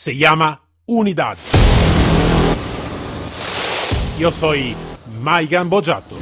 se 0.00 0.16
llama 0.16 0.62
Unidad. 0.86 1.36
Yo 4.18 4.32
soy 4.32 4.74
Maigan 5.20 5.68
Bojato. 5.68 6.16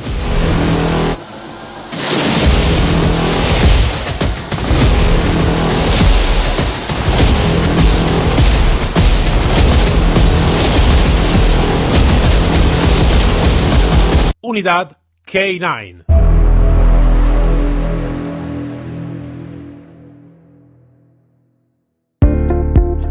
Unidad 14.41 14.97
K9. 15.25 16.18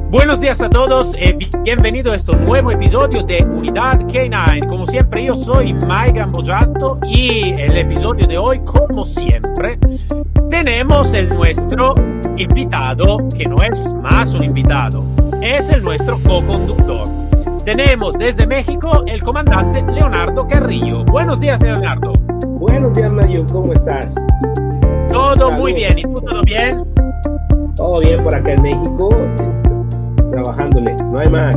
Buenos 0.10 0.40
días 0.40 0.62
a 0.62 0.70
todos 0.70 1.14
y 1.16 1.18
eh, 1.18 1.50
bienvenido 1.64 2.14
a 2.14 2.16
este 2.16 2.34
nuevo 2.34 2.72
episodio 2.72 3.24
de 3.24 3.44
Unidad 3.44 4.00
K9. 4.04 4.66
Como 4.72 4.88
siempre, 4.88 5.28
yo 5.28 5.36
soy 5.36 5.74
Mike 5.74 6.14
Gambojato 6.14 6.98
y 7.04 7.50
el 7.52 7.76
episodio 7.76 8.26
de 8.26 8.38
hoy, 8.38 8.60
como 8.60 9.04
siempre, 9.04 9.78
tenemos 10.50 11.14
el 11.14 11.28
nuestro 11.28 11.94
invitado, 12.38 13.18
que 13.38 13.44
no 13.44 13.62
es 13.62 13.94
más 13.96 14.34
un 14.34 14.46
invitado, 14.46 15.04
es 15.42 15.70
el 15.70 15.84
nuestro 15.84 16.18
co-conductor. 16.20 17.06
Tenemos 17.66 18.18
desde 18.18 18.48
México 18.48 19.04
el 19.08 19.22
comandante 19.22 19.84
Leonardo 19.92 20.48
Carrillo. 20.48 21.04
Buenos 21.04 21.38
días, 21.38 21.62
Leonardo. 21.62 22.14
Buenos 22.48 22.96
días, 22.96 23.12
Mario. 23.12 23.46
¿Cómo 23.52 23.74
estás? 23.74 24.16
Todo 25.10 25.52
muy 25.52 25.74
bien. 25.74 26.00
¿Y 26.00 26.04
tú 26.04 26.14
todo 26.14 26.42
bien? 26.44 26.86
Todo 27.76 28.00
bien 28.00 28.24
por 28.24 28.34
acá 28.34 28.54
en 28.54 28.62
México 28.62 29.10
trabajándole, 30.30 30.96
no 31.06 31.20
hay 31.20 31.30
más. 31.30 31.56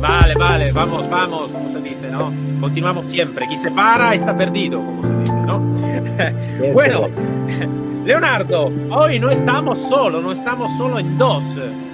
Vale, 0.00 0.34
vale, 0.34 0.72
vamos, 0.72 1.08
vamos, 1.08 1.50
como 1.50 1.70
se 1.72 1.80
dice, 1.80 2.10
¿no? 2.10 2.32
Continuamos 2.60 3.06
siempre. 3.10 3.46
Quien 3.46 3.58
se 3.58 3.70
para 3.70 4.14
está 4.14 4.36
perdido, 4.36 4.78
como 4.80 5.02
se 5.02 5.14
dice, 5.20 5.40
¿no? 5.46 5.60
bueno, 6.74 7.06
Leonardo, 8.04 8.70
hoy 8.90 9.20
no 9.20 9.30
estamos 9.30 9.78
solo, 9.78 10.20
no 10.20 10.32
estamos 10.32 10.72
solo 10.76 10.98
en 10.98 11.16
dos, 11.18 11.44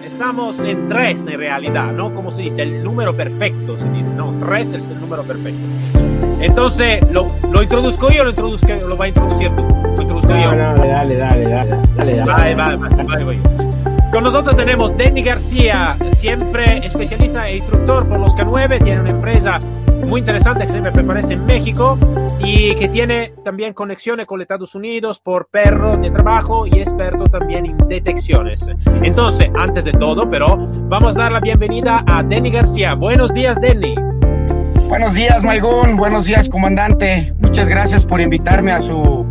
estamos 0.05 0.58
en 0.60 0.88
tres 0.88 1.27
en 1.27 1.38
realidad, 1.38 1.92
¿no? 1.92 2.14
Como 2.14 2.30
se 2.30 2.42
dice, 2.42 2.62
el 2.62 2.82
número 2.82 3.14
perfecto, 3.14 3.77
se 3.77 3.88
dice, 3.91 4.10
¿no? 4.10 4.34
Tres 4.41 4.69
es 4.69 4.84
el 4.84 5.00
número 5.00 5.22
perfecto. 5.22 5.60
Entonces, 6.41 7.00
¿lo, 7.10 7.27
lo 7.50 7.62
introduzco 7.62 8.10
yo 8.10 8.22
o 8.22 8.25
lo, 8.25 8.30
introduzco, 8.30 8.69
lo 8.88 8.97
va 8.97 9.05
a 9.06 9.08
introducir 9.08 9.48
tú? 9.48 9.62
Lo 9.62 10.03
introduzco 10.03 10.32
no, 10.32 10.42
yo. 10.42 10.56
No, 10.56 10.56
dale, 10.56 10.88
dale, 10.88 11.14
dale, 11.16 11.44
dale, 11.44 11.70
dale. 11.97 12.25
Vale, 12.25 12.55
vale, 12.55 12.77
vale, 12.77 13.05
vale, 13.05 13.25
voy. 13.25 13.41
Con 14.12 14.25
nosotros 14.25 14.56
tenemos 14.56 14.97
Denny 14.97 15.23
García, 15.23 15.97
siempre 16.12 16.78
especialista 16.87 17.45
e 17.45 17.56
instructor 17.56 18.09
por 18.09 18.19
los 18.19 18.34
K9, 18.34 18.83
tiene 18.83 19.00
una 19.03 19.11
empresa 19.11 19.59
muy 20.06 20.20
interesante 20.20 20.62
que 20.62 20.73
siempre 20.73 20.92
permanece 20.92 21.34
en 21.34 21.45
México 21.45 21.98
y 22.39 22.75
que 22.77 22.89
tiene 22.89 23.34
también 23.45 23.75
conexiones 23.75 24.27
con 24.27 24.41
Estados 24.41 24.75
Unidos 24.75 25.20
por 25.20 25.48
perro 25.48 25.91
de 25.91 26.11
trabajo 26.11 26.67
y 26.67 26.81
experto 26.81 27.25
también 27.25 27.67
en 27.67 27.77
detecciones. 27.87 28.67
Entonces, 29.03 29.48
antes 29.55 29.84
de 29.84 29.92
todo, 29.92 30.28
pero 30.31 30.70
vamos 30.84 31.15
a 31.17 31.20
dar 31.20 31.33
la 31.33 31.41
bienvenida 31.41 32.03
a 32.06 32.22
Denny 32.22 32.50
García. 32.50 32.95
Buenos 32.95 33.34
días, 33.34 33.61
Denny. 33.61 33.93
Buenos 34.89 35.12
días, 35.12 35.43
Maigón. 35.45 35.98
Buenos 35.98 36.25
días, 36.25 36.48
comandante. 36.48 37.34
Muchas 37.41 37.69
gracias 37.69 38.06
por 38.06 38.22
invitarme 38.22 38.72
a 38.72 38.78
su 38.78 39.27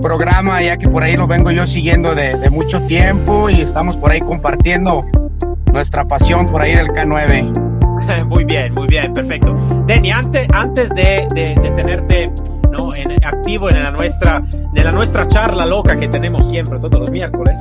programa, 0.00 0.60
ya 0.62 0.76
que 0.76 0.88
por 0.88 1.02
ahí 1.02 1.14
lo 1.14 1.26
vengo 1.26 1.50
yo 1.50 1.66
siguiendo 1.66 2.14
de, 2.14 2.48
mucho 2.50 2.80
tiempo 2.86 3.50
y 3.50 3.60
estamos 3.60 3.96
por 3.96 4.10
ahí 4.10 4.20
compartiendo 4.20 5.04
nuestra 5.72 6.04
pasión 6.04 6.46
por 6.46 6.62
ahí 6.62 6.74
del 6.74 6.88
K9. 6.88 8.24
Muy 8.26 8.44
bien, 8.44 8.72
muy 8.72 8.86
bien, 8.86 9.12
perfecto. 9.12 9.54
Denny, 9.86 10.10
antes, 10.12 10.48
antes 10.52 10.88
de, 10.90 11.26
de, 11.34 11.54
tenerte 11.76 12.30
en, 12.94 13.24
activo 13.24 13.68
en 13.68 13.82
la, 13.82 13.90
nuestra, 13.90 14.40
de 14.72 14.84
la 14.84 14.92
nuestra 14.92 15.26
charla 15.26 15.66
loca 15.66 15.96
que 15.96 16.08
tenemos 16.08 16.48
siempre 16.48 16.78
todos 16.78 17.00
los 17.00 17.10
miércoles, 17.10 17.60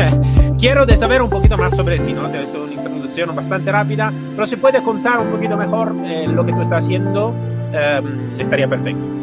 quiero 0.58 0.86
de 0.86 0.96
saber 0.96 1.20
un 1.20 1.28
poquito 1.28 1.58
más 1.58 1.74
sobre 1.74 1.98
ti, 1.98 2.12
¿no? 2.12 2.28
Te 2.28 2.38
una 2.56 2.72
introducción 2.72 3.34
bastante 3.34 3.70
rápida, 3.70 4.12
pero 4.34 4.46
si 4.46 4.56
puedes 4.56 4.80
contar 4.82 5.18
un 5.18 5.30
poquito 5.30 5.56
mejor 5.56 5.94
eh, 6.04 6.26
lo 6.26 6.44
que 6.44 6.52
tú 6.52 6.62
estás 6.62 6.84
haciendo, 6.84 7.34
eh, 7.72 8.00
estaría 8.38 8.68
perfecto. 8.68 9.21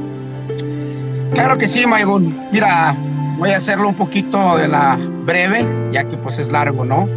Claro 1.33 1.57
que 1.57 1.67
sí, 1.67 1.85
Maigun. 1.85 2.47
Mira, 2.51 2.95
voy 3.37 3.51
a 3.51 3.57
hacerlo 3.57 3.89
un 3.89 3.95
poquito 3.95 4.57
de 4.57 4.67
la 4.67 4.97
breve, 5.25 5.65
ya 5.91 6.03
que 6.03 6.17
pues 6.17 6.37
es 6.39 6.49
largo, 6.49 6.85
¿no? 6.85 7.07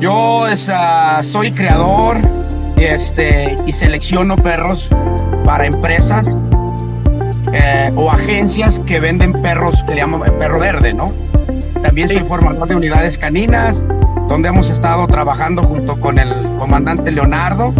Yo 0.00 0.44
uh, 0.44 1.22
soy 1.22 1.52
creador 1.52 2.16
este, 2.76 3.54
y 3.66 3.72
selecciono 3.72 4.36
perros 4.36 4.88
para 5.44 5.66
empresas 5.66 6.34
eh, 7.52 7.90
o 7.96 8.10
agencias 8.10 8.80
que 8.80 9.00
venden 9.00 9.42
perros 9.42 9.82
que 9.84 9.94
le 9.94 10.00
llaman 10.00 10.22
perro 10.38 10.60
verde, 10.60 10.94
¿no? 10.94 11.06
También 11.82 12.08
soy 12.08 12.20
formador 12.20 12.68
de 12.68 12.76
unidades 12.76 13.18
caninas, 13.18 13.84
donde 14.28 14.48
hemos 14.48 14.70
estado 14.70 15.06
trabajando 15.06 15.62
junto 15.62 15.98
con 16.00 16.18
el 16.18 16.40
comandante 16.58 17.10
Leonardo. 17.10 17.74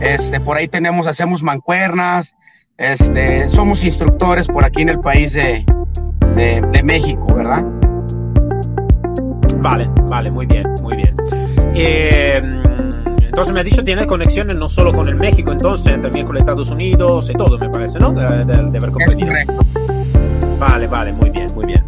Este, 0.00 0.40
por 0.40 0.56
ahí 0.56 0.68
tenemos, 0.68 1.06
hacemos 1.06 1.42
mancuernas, 1.42 2.34
este, 2.80 3.46
somos 3.50 3.84
instructores 3.84 4.46
por 4.46 4.64
aquí 4.64 4.80
en 4.80 4.88
el 4.88 5.00
país 5.00 5.34
de, 5.34 5.64
de, 6.34 6.82
México, 6.82 7.26
¿verdad? 7.34 7.62
Vale, 9.58 9.88
vale, 10.04 10.30
muy 10.30 10.46
bien, 10.46 10.64
muy 10.82 10.96
bien. 10.96 11.14
Eh, 11.74 12.36
entonces 13.20 13.52
me 13.52 13.60
ha 13.60 13.62
dicho 13.62 13.84
tiene 13.84 14.06
conexiones 14.06 14.56
no 14.56 14.70
solo 14.70 14.94
con 14.94 15.06
el 15.06 15.14
México, 15.14 15.52
entonces 15.52 16.00
también 16.00 16.26
con 16.26 16.38
Estados 16.38 16.70
Unidos 16.70 17.28
y 17.28 17.34
todo, 17.34 17.58
me 17.58 17.68
parece, 17.68 17.98
¿no? 17.98 18.12
De, 18.12 18.24
de, 18.24 18.44
de 18.44 18.78
haber 18.78 18.90
correcto. 18.90 19.54
Vale, 20.58 20.86
vale, 20.86 21.12
muy 21.12 21.28
bien, 21.30 21.46
muy 21.54 21.66
bien. 21.66 21.84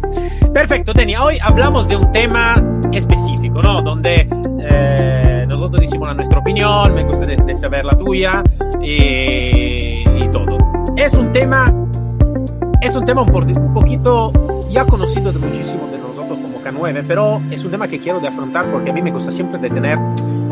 Perfecto, 0.53 0.93
Tenia. 0.93 1.21
Hoy 1.21 1.39
hablamos 1.41 1.87
de 1.87 1.95
un 1.95 2.11
tema 2.11 2.55
específico, 2.91 3.63
¿no? 3.63 3.81
Donde 3.81 4.27
eh, 4.59 5.47
nosotros 5.49 5.81
decimos 5.81 6.15
nuestra 6.15 6.39
opinión, 6.39 6.93
me 6.93 7.03
gusta 7.03 7.25
de, 7.25 7.57
saber 7.57 7.83
la 7.83 7.97
tuya 7.97 8.43
y. 8.79 9.62
Es 10.95 11.15
un 11.15 11.31
tema, 11.31 11.73
es 12.79 12.95
un 12.95 13.03
tema 13.03 13.23
un, 13.23 13.73
poquito 13.73 14.31
ya 14.69 14.85
conocido 14.85 15.31
de 15.31 15.39
muchísimos 15.39 15.91
de 15.91 15.97
nosotros 15.97 16.37
como 16.37 16.61
K9, 16.61 17.03
pero 17.07 17.41
es 17.49 17.65
un 17.65 17.71
tema 17.71 17.87
que 17.87 17.99
quiero 17.99 18.19
de 18.19 18.27
afrontar 18.27 18.71
porque 18.71 18.91
a 18.91 18.93
mí 18.93 19.01
me 19.01 19.11
gusta 19.11 19.31
siempre 19.31 19.59
de 19.59 19.71
tener 19.71 19.97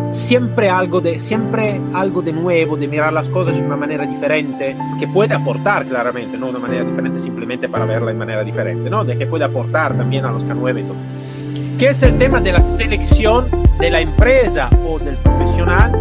siempre 0.09 0.67
algo 0.67 0.99
de, 0.99 1.19
siempre 1.19 1.79
algo 1.93 2.23
de 2.23 2.33
nuevo, 2.33 2.75
de 2.75 2.87
mirar 2.87 3.13
las 3.13 3.29
cosas 3.29 3.59
de 3.59 3.63
una 3.63 3.77
manera 3.77 4.07
diferente, 4.07 4.75
que 4.99 5.07
puede 5.07 5.35
aportar 5.35 5.85
claramente, 5.85 6.39
no 6.39 6.47
de 6.47 6.51
una 6.53 6.59
manera 6.59 6.83
diferente 6.85 7.19
simplemente 7.19 7.69
para 7.69 7.85
verla 7.85 8.11
de 8.11 8.17
manera 8.17 8.43
diferente, 8.43 8.89
¿no? 8.89 9.05
De 9.05 9.15
que 9.15 9.27
puede 9.27 9.45
aportar 9.45 9.95
también 9.95 10.25
a 10.25 10.31
los 10.31 10.43
K9 10.43 10.79
y 10.79 10.83
todo. 10.83 11.77
Que 11.77 11.89
es 11.89 12.01
el 12.01 12.17
tema 12.17 12.39
de 12.39 12.51
la 12.51 12.61
selección 12.61 13.45
de 13.79 13.91
la 13.91 14.01
empresa 14.01 14.71
o 14.87 14.97
del 14.97 15.15
profesional 15.17 15.91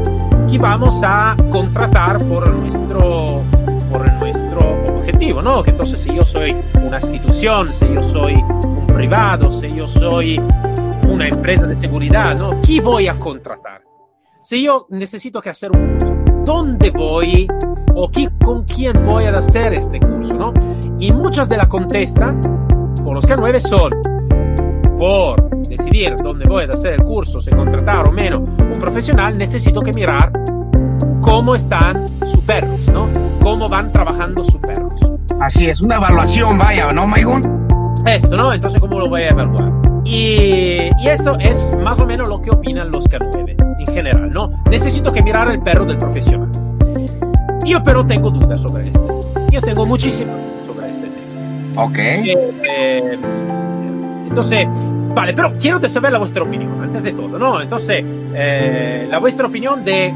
que 0.51 0.57
vamos 0.57 0.99
a 1.05 1.37
contratar 1.51 2.17
por 2.27 2.49
nuestro 2.49 3.45
por 3.91 4.11
nuestro 4.15 4.83
objetivo, 4.95 5.41
¿no? 5.41 5.63
Que 5.63 5.71
entonces 5.71 5.99
si 5.99 6.15
yo 6.15 6.25
soy 6.25 6.55
una 6.83 6.99
institución, 6.99 7.73
si 7.73 7.93
yo 7.93 8.03
soy 8.03 8.35
un 8.35 8.87
privado, 8.87 9.51
si 9.51 9.69
yo 9.69 9.87
soy 9.89 10.41
una 11.09 11.29
empresa 11.29 11.67
de 11.67 11.77
seguridad, 11.77 12.37
¿no? 12.39 12.61
¿Qué 12.63 12.81
voy 12.81 13.09
a 13.09 13.19
contratar? 13.19 13.83
Si 14.43 14.63
yo 14.63 14.87
necesito 14.91 15.41
que 15.41 15.51
hacer 15.51 15.71
un 15.77 15.99
curso, 15.99 16.15
¿dónde 16.45 16.91
voy 16.91 17.47
o 17.95 18.09
qué, 18.11 18.31
con 18.43 18.65
quién 18.65 18.93
voy 19.05 19.25
a 19.25 19.37
hacer 19.37 19.73
este 19.73 20.01
curso, 20.01 20.35
¿no? 20.35 20.53
Y 20.99 21.13
muchas 21.13 21.49
de 21.49 21.57
las 21.57 21.67
contestas 21.67 22.35
por 23.05 23.15
los 23.15 23.27
K9 23.27 23.61
son 23.61 23.93
por 24.99 25.51
decidir 25.69 26.15
dónde 26.23 26.49
voy 26.49 26.65
a 26.65 26.69
hacer 26.69 26.95
el 26.95 27.03
curso, 27.03 27.41
si 27.41 27.51
contratar 27.51 28.09
o 28.09 28.13
menos 28.13 28.41
un 28.41 28.79
profesional, 28.79 29.37
necesito 29.37 29.81
que 29.81 29.93
mirar 29.93 30.33
cómo 31.21 31.55
están 31.55 32.07
sus 32.27 32.41
perros, 32.45 32.87
¿no? 32.89 33.30
Cómo 33.43 33.69
van 33.69 33.93
trabajando 33.93 34.45
sus 34.45 34.57
perros. 34.57 35.01
Así 35.41 35.67
es, 35.67 35.81
una 35.81 35.97
evaluación, 35.97 36.59
vaya, 36.59 36.89
¿no, 36.89 37.07
Maigon? 37.07 37.43
Esto, 38.07 38.37
¿no? 38.37 38.53
Entonces, 38.53 38.81
¿cómo 38.81 38.99
lo 38.99 39.09
voy 39.09 39.23
a 39.23 39.29
evaluar? 39.31 39.73
Y, 40.05 40.91
y, 40.99 41.09
esto 41.09 41.37
es 41.41 41.77
más 41.79 41.99
o 41.99 42.07
menos 42.07 42.29
lo 42.29 42.41
que 42.41 42.51
opinan 42.51 42.91
los 42.91 43.05
K9 43.09 43.57
en 43.87 43.95
general, 43.95 44.33
¿no? 44.33 44.63
Necesito 44.71 45.13
que 45.13 45.23
mirar 45.23 45.51
el 45.51 45.61
perro 45.61 45.85
del 45.85 45.99
profesional. 45.99 46.51
Yo 47.65 47.83
pero 47.85 48.05
tengo 48.05 48.31
dudas 48.31 48.63
sobre 48.63 48.89
este. 48.89 49.01
Yo 49.51 49.61
tengo 49.61 49.87
muchísimas 49.87 50.35
dudas 50.37 50.67
sobre 50.67 50.91
este 50.91 51.07
tema. 51.07 51.83
Ok. 51.83 51.99
Eh, 51.99 52.53
eh, 52.69 53.19
entonces, 54.29 54.67
vale, 55.15 55.35
pero 55.35 55.53
quiero 55.59 55.87
saber 55.89 56.13
la 56.13 56.19
vuestra 56.19 56.43
opinión, 56.43 56.83
antes 56.83 57.03
de 57.03 57.13
todo, 57.13 57.39
¿no? 57.39 57.61
Entonces, 57.61 58.03
eh, 58.35 59.07
la 59.11 59.19
vuestra 59.19 59.47
opinión 59.47 59.85
de 59.85 60.13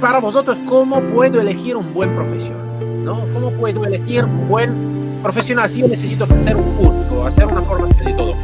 para 0.00 0.18
vosotros 0.18 0.60
cómo 0.66 1.00
puedo 1.02 1.40
elegir 1.40 1.76
un 1.76 1.92
buen 1.94 2.14
profesional, 2.14 3.04
¿no? 3.04 3.26
¿Cómo 3.32 3.50
puedo 3.52 3.84
elegir 3.84 4.24
un 4.24 4.48
buen 4.48 5.18
profesional 5.22 5.68
si 5.68 5.80
yo 5.80 5.88
necesito 5.88 6.24
hacer 6.24 6.56
un 6.56 6.74
curso, 6.74 7.26
hacer 7.26 7.46
una 7.46 7.62
formación 7.62 8.08
y 8.08 8.16
todo? 8.16 8.34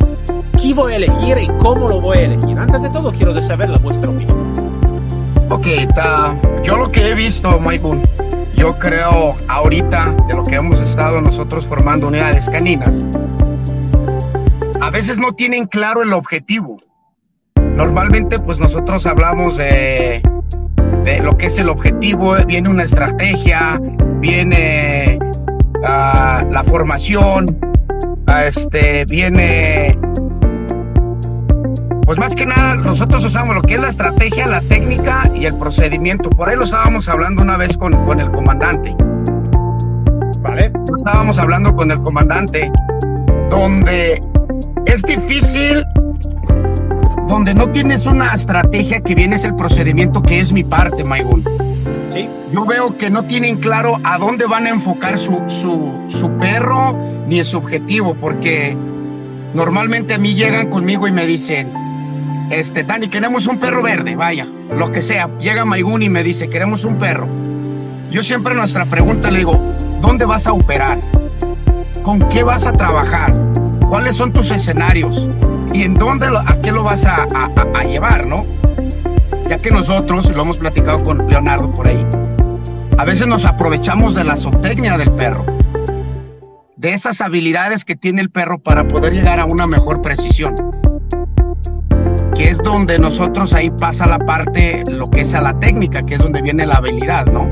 ¿Qué 0.61 0.75
voy 0.75 0.93
a 0.93 0.97
elegir 0.97 1.39
y 1.39 1.49
cómo 1.59 1.89
lo 1.89 2.01
voy 2.01 2.19
a 2.19 2.23
elegir? 2.23 2.59
Antes 2.59 2.83
de 2.83 2.91
todo 2.91 3.13
quiero 3.13 3.41
saber 3.43 3.71
la 3.71 3.79
vuestra 3.79 4.11
opinión. 4.11 4.55
Ok, 5.49 5.67
está. 5.67 6.37
Yo 6.63 6.77
lo 6.77 6.91
que 6.91 7.09
he 7.09 7.15
visto, 7.15 7.59
Maibun, 7.59 8.03
yo 8.57 8.79
creo 8.79 9.35
ahorita 9.49 10.15
de 10.29 10.35
lo 10.35 10.43
que 10.45 10.57
hemos 10.57 10.81
estado 10.81 11.21
nosotros 11.21 11.67
formando 11.67 12.09
unidades 12.09 12.49
caninas, 12.49 13.05
a 14.81 14.91
veces 14.91 15.19
no 15.19 15.33
tienen 15.33 15.67
claro 15.67 16.03
el 16.03 16.13
objetivo. 16.13 16.81
Normalmente 17.57 18.39
pues 18.39 18.61
nosotros 18.61 19.07
hablamos 19.07 19.57
de, 19.57 20.23
de 21.05 21.21
lo 21.21 21.37
que 21.37 21.47
es 21.47 21.59
el 21.59 21.69
objetivo, 21.69 22.37
viene 22.47 22.69
una 22.69 22.85
estrategia, 22.85 23.71
viene 24.21 25.19
uh, 25.83 26.51
la 26.51 26.65
formación, 26.67 27.47
uh, 28.29 28.47
este, 28.47 29.05
viene 29.07 29.99
pues 32.11 32.19
más 32.19 32.35
que 32.35 32.45
nada, 32.45 32.75
nosotros 32.75 33.25
usamos 33.25 33.55
lo 33.55 33.63
que 33.63 33.75
es 33.75 33.81
la 33.81 33.87
estrategia, 33.87 34.49
la 34.49 34.61
técnica 34.63 35.31
y 35.33 35.47
el 35.47 35.57
procedimiento. 35.57 36.29
Por 36.29 36.49
ahí 36.49 36.57
lo 36.57 36.65
estábamos 36.65 37.09
hablando 37.09 37.41
una 37.41 37.57
vez 37.57 37.77
con, 37.77 37.93
con 38.05 38.19
el 38.19 38.29
comandante. 38.33 38.97
Vale. 40.41 40.73
Estábamos 40.99 41.39
hablando 41.39 41.73
con 41.73 41.89
el 41.93 42.01
comandante, 42.01 42.69
donde 43.49 44.21
es 44.87 45.03
difícil, 45.03 45.85
donde 47.31 47.55
no 47.55 47.71
tienes 47.71 48.07
una 48.07 48.35
estrategia 48.35 49.01
que 49.01 49.15
viene 49.15 49.37
es 49.37 49.45
el 49.45 49.55
procedimiento, 49.55 50.21
que 50.21 50.41
es 50.41 50.53
mi 50.53 50.65
parte, 50.65 51.05
Maigun. 51.05 51.45
Sí. 52.13 52.29
Yo 52.53 52.67
veo 52.67 52.99
que 52.99 53.09
no 53.09 53.25
tienen 53.25 53.59
claro 53.59 54.01
a 54.03 54.19
dónde 54.19 54.47
van 54.47 54.67
a 54.67 54.71
enfocar 54.71 55.17
su, 55.17 55.41
su, 55.47 55.95
su 56.09 56.29
perro 56.39 56.93
ni 57.29 57.43
su 57.45 57.59
objetivo, 57.59 58.15
porque 58.15 58.77
normalmente 59.55 60.15
a 60.15 60.19
mí 60.19 60.35
llegan 60.35 60.71
conmigo 60.71 61.07
y 61.07 61.13
me 61.13 61.25
dicen, 61.25 61.73
este, 62.51 62.83
Dani, 62.83 63.09
queremos 63.09 63.47
un 63.47 63.59
perro 63.59 63.81
verde, 63.81 64.17
vaya, 64.17 64.49
lo 64.77 64.91
que 64.91 65.01
sea. 65.01 65.31
Llega 65.39 65.65
Maigun 65.65 66.03
y 66.03 66.09
me 66.09 66.25
dice, 66.25 66.51
queremos 66.51 66.85
un 66.85 66.99
perro. 66.99 67.29
Yo 68.11 68.25
siempre 68.25 68.57
nuestra 68.57 68.85
pregunta 68.87 69.31
le 69.31 69.39
digo, 69.39 69.57
¿dónde 70.01 70.25
vas 70.25 70.49
a 70.49 70.53
operar? 70.53 70.99
¿Con 72.03 72.19
qué 72.29 72.43
vas 72.43 72.67
a 72.67 72.73
trabajar? 72.73 73.33
¿Cuáles 73.91 74.15
son 74.15 74.33
tus 74.33 74.53
escenarios? 74.53 75.27
¿Y 75.75 75.83
en 75.83 75.95
dónde, 75.95 76.29
a 76.29 76.63
qué 76.63 76.71
lo 76.71 76.85
vas 76.85 77.05
a, 77.07 77.27
a, 77.35 77.51
a 77.75 77.83
llevar, 77.83 78.25
no? 78.25 78.47
Ya 79.49 79.59
que 79.59 79.73
nosotros, 79.73 80.31
lo 80.31 80.43
hemos 80.43 80.57
platicado 80.57 81.03
con 81.03 81.27
Leonardo 81.27 81.75
por 81.75 81.89
ahí, 81.89 82.07
a 82.97 83.05
veces 83.05 83.27
nos 83.27 83.45
aprovechamos 83.45 84.15
de 84.15 84.23
la 84.23 84.37
zootecnia 84.37 84.97
del 84.97 85.11
perro, 85.11 85.45
de 86.77 86.93
esas 86.93 87.21
habilidades 87.21 87.85
que 87.85 87.97
tiene 87.97 88.23
el 88.23 88.31
perro 88.31 88.61
para 88.61 88.87
poder 88.87 89.13
llegar 89.13 89.41
a 89.41 89.45
una 89.45 89.67
mejor 89.67 90.01
precisión 90.01 90.55
que 92.37 92.49
es 92.49 92.59
donde 92.59 92.97
nosotros 92.99 93.53
ahí 93.55 93.71
pasa 93.71 94.07
la 94.07 94.21
parte, 94.21 94.85
lo 94.89 95.11
que 95.11 95.23
es 95.23 95.35
a 95.35 95.43
la 95.43 95.59
técnica, 95.59 96.07
que 96.07 96.15
es 96.15 96.21
donde 96.21 96.41
viene 96.41 96.65
la 96.65 96.77
habilidad, 96.77 97.27
¿no? 97.27 97.51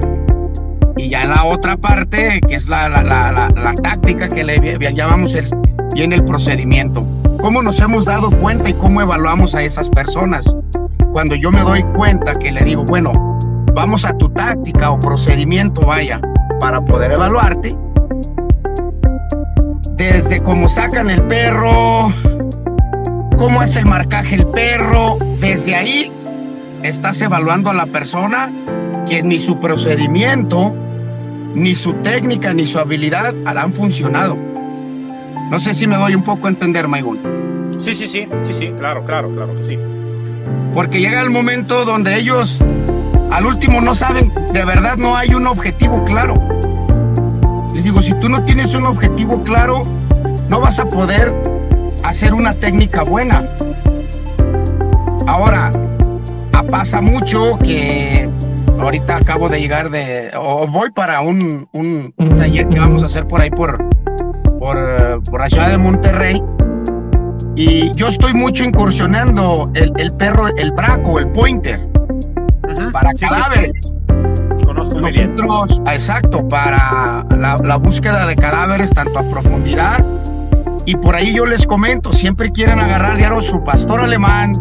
Y 0.96 1.08
ya 1.08 1.24
en 1.24 1.30
la 1.30 1.44
otra 1.44 1.76
parte, 1.76 2.40
que 2.48 2.54
es 2.54 2.68
la, 2.68 2.88
la, 2.88 3.02
la, 3.02 3.48
la 3.54 3.74
táctica 3.74 4.28
que 4.28 4.44
le 4.44 4.78
llamamos, 4.94 5.34
el, 5.34 5.46
viene 5.94 6.16
el 6.16 6.24
procedimiento. 6.24 7.04
¿Cómo 7.40 7.62
nos 7.62 7.78
hemos 7.80 8.04
dado 8.04 8.30
cuenta 8.30 8.68
y 8.68 8.74
cómo 8.74 9.00
evaluamos 9.00 9.54
a 9.54 9.62
esas 9.62 9.88
personas? 9.90 10.44
Cuando 11.12 11.34
yo 11.36 11.50
me 11.50 11.60
doy 11.60 11.82
cuenta 11.96 12.32
que 12.32 12.50
le 12.50 12.64
digo, 12.64 12.84
bueno, 12.84 13.12
vamos 13.74 14.04
a 14.04 14.16
tu 14.18 14.28
táctica 14.30 14.90
o 14.90 14.98
procedimiento, 14.98 15.80
vaya, 15.82 16.20
para 16.60 16.80
poder 16.80 17.12
evaluarte. 17.12 17.76
Desde 19.92 20.40
cómo 20.40 20.68
sacan 20.68 21.10
el 21.10 21.22
perro, 21.24 22.12
cómo 23.36 23.62
es 23.62 23.76
el 23.76 23.86
marcaje 23.86 24.36
el 24.36 24.46
perro. 24.46 25.16
Desde 25.40 25.74
ahí 25.74 26.12
estás 26.82 27.20
evaluando 27.20 27.70
a 27.70 27.74
la 27.74 27.86
persona 27.86 28.50
que 29.08 29.22
ni 29.22 29.38
su 29.38 29.58
procedimiento, 29.58 30.74
ni 31.54 31.74
su 31.74 31.92
técnica, 31.94 32.52
ni 32.52 32.66
su 32.66 32.78
habilidad 32.78 33.34
han 33.46 33.72
funcionado. 33.72 34.47
No 35.50 35.58
sé 35.58 35.74
si 35.74 35.86
me 35.86 35.96
doy 35.96 36.14
un 36.14 36.22
poco 36.22 36.46
a 36.46 36.50
entender, 36.50 36.88
Maigun. 36.88 37.76
Sí, 37.78 37.94
sí, 37.94 38.06
sí, 38.06 38.26
sí, 38.44 38.52
sí, 38.52 38.72
claro, 38.78 39.04
claro, 39.04 39.30
claro 39.34 39.56
que 39.56 39.64
sí. 39.64 39.78
Porque 40.74 41.00
llega 41.00 41.20
el 41.20 41.30
momento 41.30 41.84
donde 41.84 42.16
ellos 42.18 42.58
al 43.30 43.46
último 43.46 43.80
no 43.80 43.94
saben, 43.94 44.32
de 44.52 44.64
verdad 44.64 44.96
no 44.96 45.16
hay 45.16 45.34
un 45.34 45.46
objetivo 45.46 46.04
claro. 46.04 46.34
Les 47.74 47.84
digo, 47.84 48.02
si 48.02 48.12
tú 48.20 48.28
no 48.28 48.44
tienes 48.44 48.74
un 48.74 48.86
objetivo 48.86 49.42
claro, 49.42 49.82
no 50.48 50.60
vas 50.60 50.78
a 50.78 50.88
poder 50.88 51.34
hacer 52.02 52.34
una 52.34 52.52
técnica 52.52 53.02
buena. 53.04 53.48
Ahora, 55.26 55.70
pasa 56.70 57.00
mucho 57.00 57.58
que 57.58 58.28
ahorita 58.78 59.16
acabo 59.16 59.48
de 59.48 59.60
llegar 59.60 59.90
de, 59.90 60.30
o 60.38 60.66
voy 60.66 60.90
para 60.90 61.20
un, 61.20 61.68
un, 61.72 62.14
un 62.16 62.28
taller 62.36 62.68
que 62.68 62.78
vamos 62.78 63.02
a 63.02 63.06
hacer 63.06 63.26
por 63.26 63.40
ahí 63.40 63.50
por, 63.50 63.78
por, 64.58 65.22
por 65.30 65.42
allá 65.42 65.68
de 65.70 65.78
Monterrey. 65.78 66.42
Y 67.56 67.90
yo 67.96 68.08
estoy 68.08 68.34
mucho 68.34 68.64
incursionando 68.64 69.70
el, 69.74 69.92
el 69.96 70.12
perro, 70.16 70.48
el 70.56 70.72
braco, 70.72 71.18
el 71.18 71.28
pointer, 71.32 71.80
Uh 72.68 72.70
-huh. 72.70 72.92
para 72.92 73.10
Sí, 73.12 73.18
sí, 73.20 73.26
cadáveres. 73.26 73.90
Conozco 74.64 74.98
muy 74.98 75.10
bien. 75.10 75.34
Exacto, 75.86 76.46
para 76.48 77.24
la, 77.36 77.56
la 77.64 77.76
búsqueda 77.76 78.26
de 78.26 78.36
cadáveres, 78.36 78.90
tanto 78.90 79.18
a 79.18 79.22
profundidad. 79.30 80.04
Y 80.84 80.94
por 80.96 81.14
ahí 81.14 81.32
yo 81.34 81.46
les 81.46 81.66
comento, 81.66 82.12
siempre 82.12 82.52
quieren 82.52 82.78
agarrar 82.78 83.16
diario 83.16 83.40
su 83.40 83.62
pastor 83.64 84.02
alemán 84.02 84.52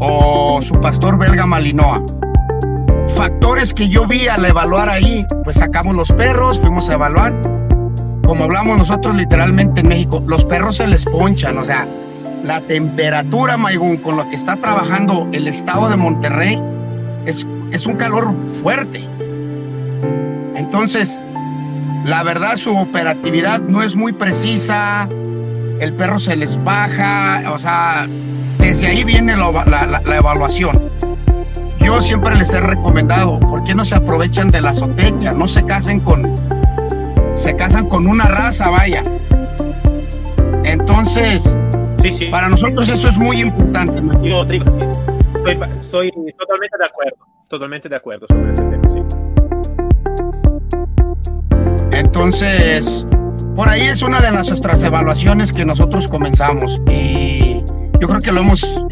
o 0.00 0.60
su 0.62 0.74
pastor 0.80 1.16
belga 1.16 1.46
malinoa. 1.46 2.02
Factores 3.14 3.72
que 3.72 3.88
yo 3.88 4.06
vi 4.06 4.26
al 4.26 4.44
evaluar 4.44 4.88
ahí, 4.88 5.24
pues 5.44 5.56
sacamos 5.56 5.94
los 5.94 6.10
perros, 6.12 6.58
fuimos 6.60 6.90
a 6.90 6.94
evaluar. 6.94 7.32
Como 8.26 8.44
hablamos 8.44 8.78
nosotros 8.78 9.14
literalmente 9.14 9.80
en 9.80 9.88
México, 9.88 10.22
los 10.26 10.44
perros 10.44 10.76
se 10.76 10.86
les 10.86 11.04
ponchan, 11.04 11.58
o 11.58 11.64
sea, 11.64 11.86
la 12.42 12.60
temperatura, 12.60 13.56
Maigún, 13.56 13.98
con 13.98 14.16
lo 14.16 14.28
que 14.28 14.36
está 14.36 14.56
trabajando 14.56 15.28
el 15.32 15.48
estado 15.48 15.88
de 15.88 15.96
Monterrey, 15.96 16.60
es, 17.26 17.46
es 17.70 17.86
un 17.86 17.96
calor 17.96 18.34
fuerte. 18.62 19.04
Entonces, 20.54 21.22
la 22.04 22.22
verdad, 22.22 22.56
su 22.56 22.76
operatividad 22.76 23.60
no 23.60 23.82
es 23.82 23.96
muy 23.96 24.12
precisa, 24.12 25.08
el 25.80 25.92
perro 25.94 26.18
se 26.18 26.36
les 26.36 26.62
baja, 26.62 27.42
o 27.52 27.58
sea, 27.58 28.06
desde 28.58 28.88
ahí 28.88 29.04
viene 29.04 29.36
la, 29.36 30.16
evaluación. 30.16 30.90
Yo 31.80 32.00
siempre 32.00 32.34
les 32.36 32.52
he 32.52 32.60
recomendado, 32.60 33.40
¿por 33.40 33.64
qué 33.64 33.74
no 33.74 33.84
se 33.84 33.94
aprovechan 33.94 34.50
de 34.50 34.60
la 34.60 34.72
zootecnia? 34.74 35.30
No 35.30 35.48
se 35.48 35.64
casen 35.64 36.00
con, 36.00 36.34
se 37.34 37.54
casan 37.56 37.88
con 37.88 38.06
una 38.06 38.24
raza, 38.26 38.70
vaya. 38.70 39.02
Entonces, 40.64 41.56
Sí, 42.02 42.10
sí. 42.10 42.26
para 42.26 42.48
nosotros 42.48 42.88
eso 42.88 43.08
es 43.08 43.16
muy 43.18 43.40
importante. 43.40 43.94
Yo 44.22 44.44
digo, 44.44 44.64
estoy, 45.80 46.08
estoy 46.08 46.10
totalmente 46.38 46.76
de 46.78 46.84
acuerdo. 46.86 47.16
Totalmente 47.48 47.88
de 47.88 47.96
acuerdo 47.96 48.26
sobre 48.28 48.52
ese 48.52 48.64
tema, 48.64 48.82
sí. 48.90 49.00
Entonces, 51.92 53.06
por 53.54 53.68
ahí 53.68 53.82
es 53.82 54.02
una 54.02 54.20
de 54.20 54.30
nuestras 54.32 54.82
evaluaciones 54.82 55.52
que 55.52 55.64
nosotros 55.64 56.06
comenzamos 56.08 56.80
y 56.90 57.62
yo 58.00 58.08
creo 58.08 58.18
que 58.20 58.32
lo 58.32 58.40
hemos 58.40 58.84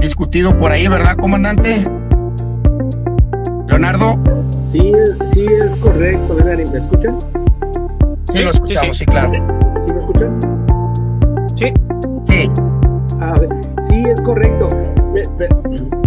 discutido 0.00 0.56
por 0.58 0.70
ahí, 0.72 0.86
¿verdad, 0.88 1.16
comandante? 1.16 1.82
Leonardo, 3.68 4.18
Sí, 4.66 4.92
sí 5.32 5.46
es 5.46 5.74
correcto, 5.76 6.34
¿verdad? 6.36 6.58
¿Me 6.72 6.78
escuchan? 6.78 7.16
Sí, 8.32 8.38
lo 8.42 8.50
escuchamos, 8.50 8.84
sí, 8.84 8.92
sí, 8.92 8.98
sí. 8.98 9.06
claro. 9.06 9.32
¿Sí 9.82 9.92
me 9.92 9.98
escuchan? 10.00 10.38
Sí, 11.56 11.72
Sí, 12.28 12.50
A 13.20 13.38
ver, 13.38 13.48
sí, 13.88 14.02
es 14.04 14.20
correcto. 14.22 14.68
Pe- 15.14 15.22
pe- 15.38 15.48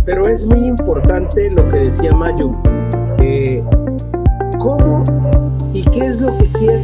Pero 0.06 0.22
es 0.28 0.46
muy 0.46 0.66
importante 0.68 1.50
lo 1.52 1.68
que 1.70 1.78
decía 1.80 2.12
Mayo. 2.12 2.52
eh, 3.20 3.64
¿Cómo 4.60 5.04
y 5.74 5.84
qué 5.86 6.06
es 6.08 6.20
lo 6.20 6.36
que 6.38 6.46
quiere 6.60 6.80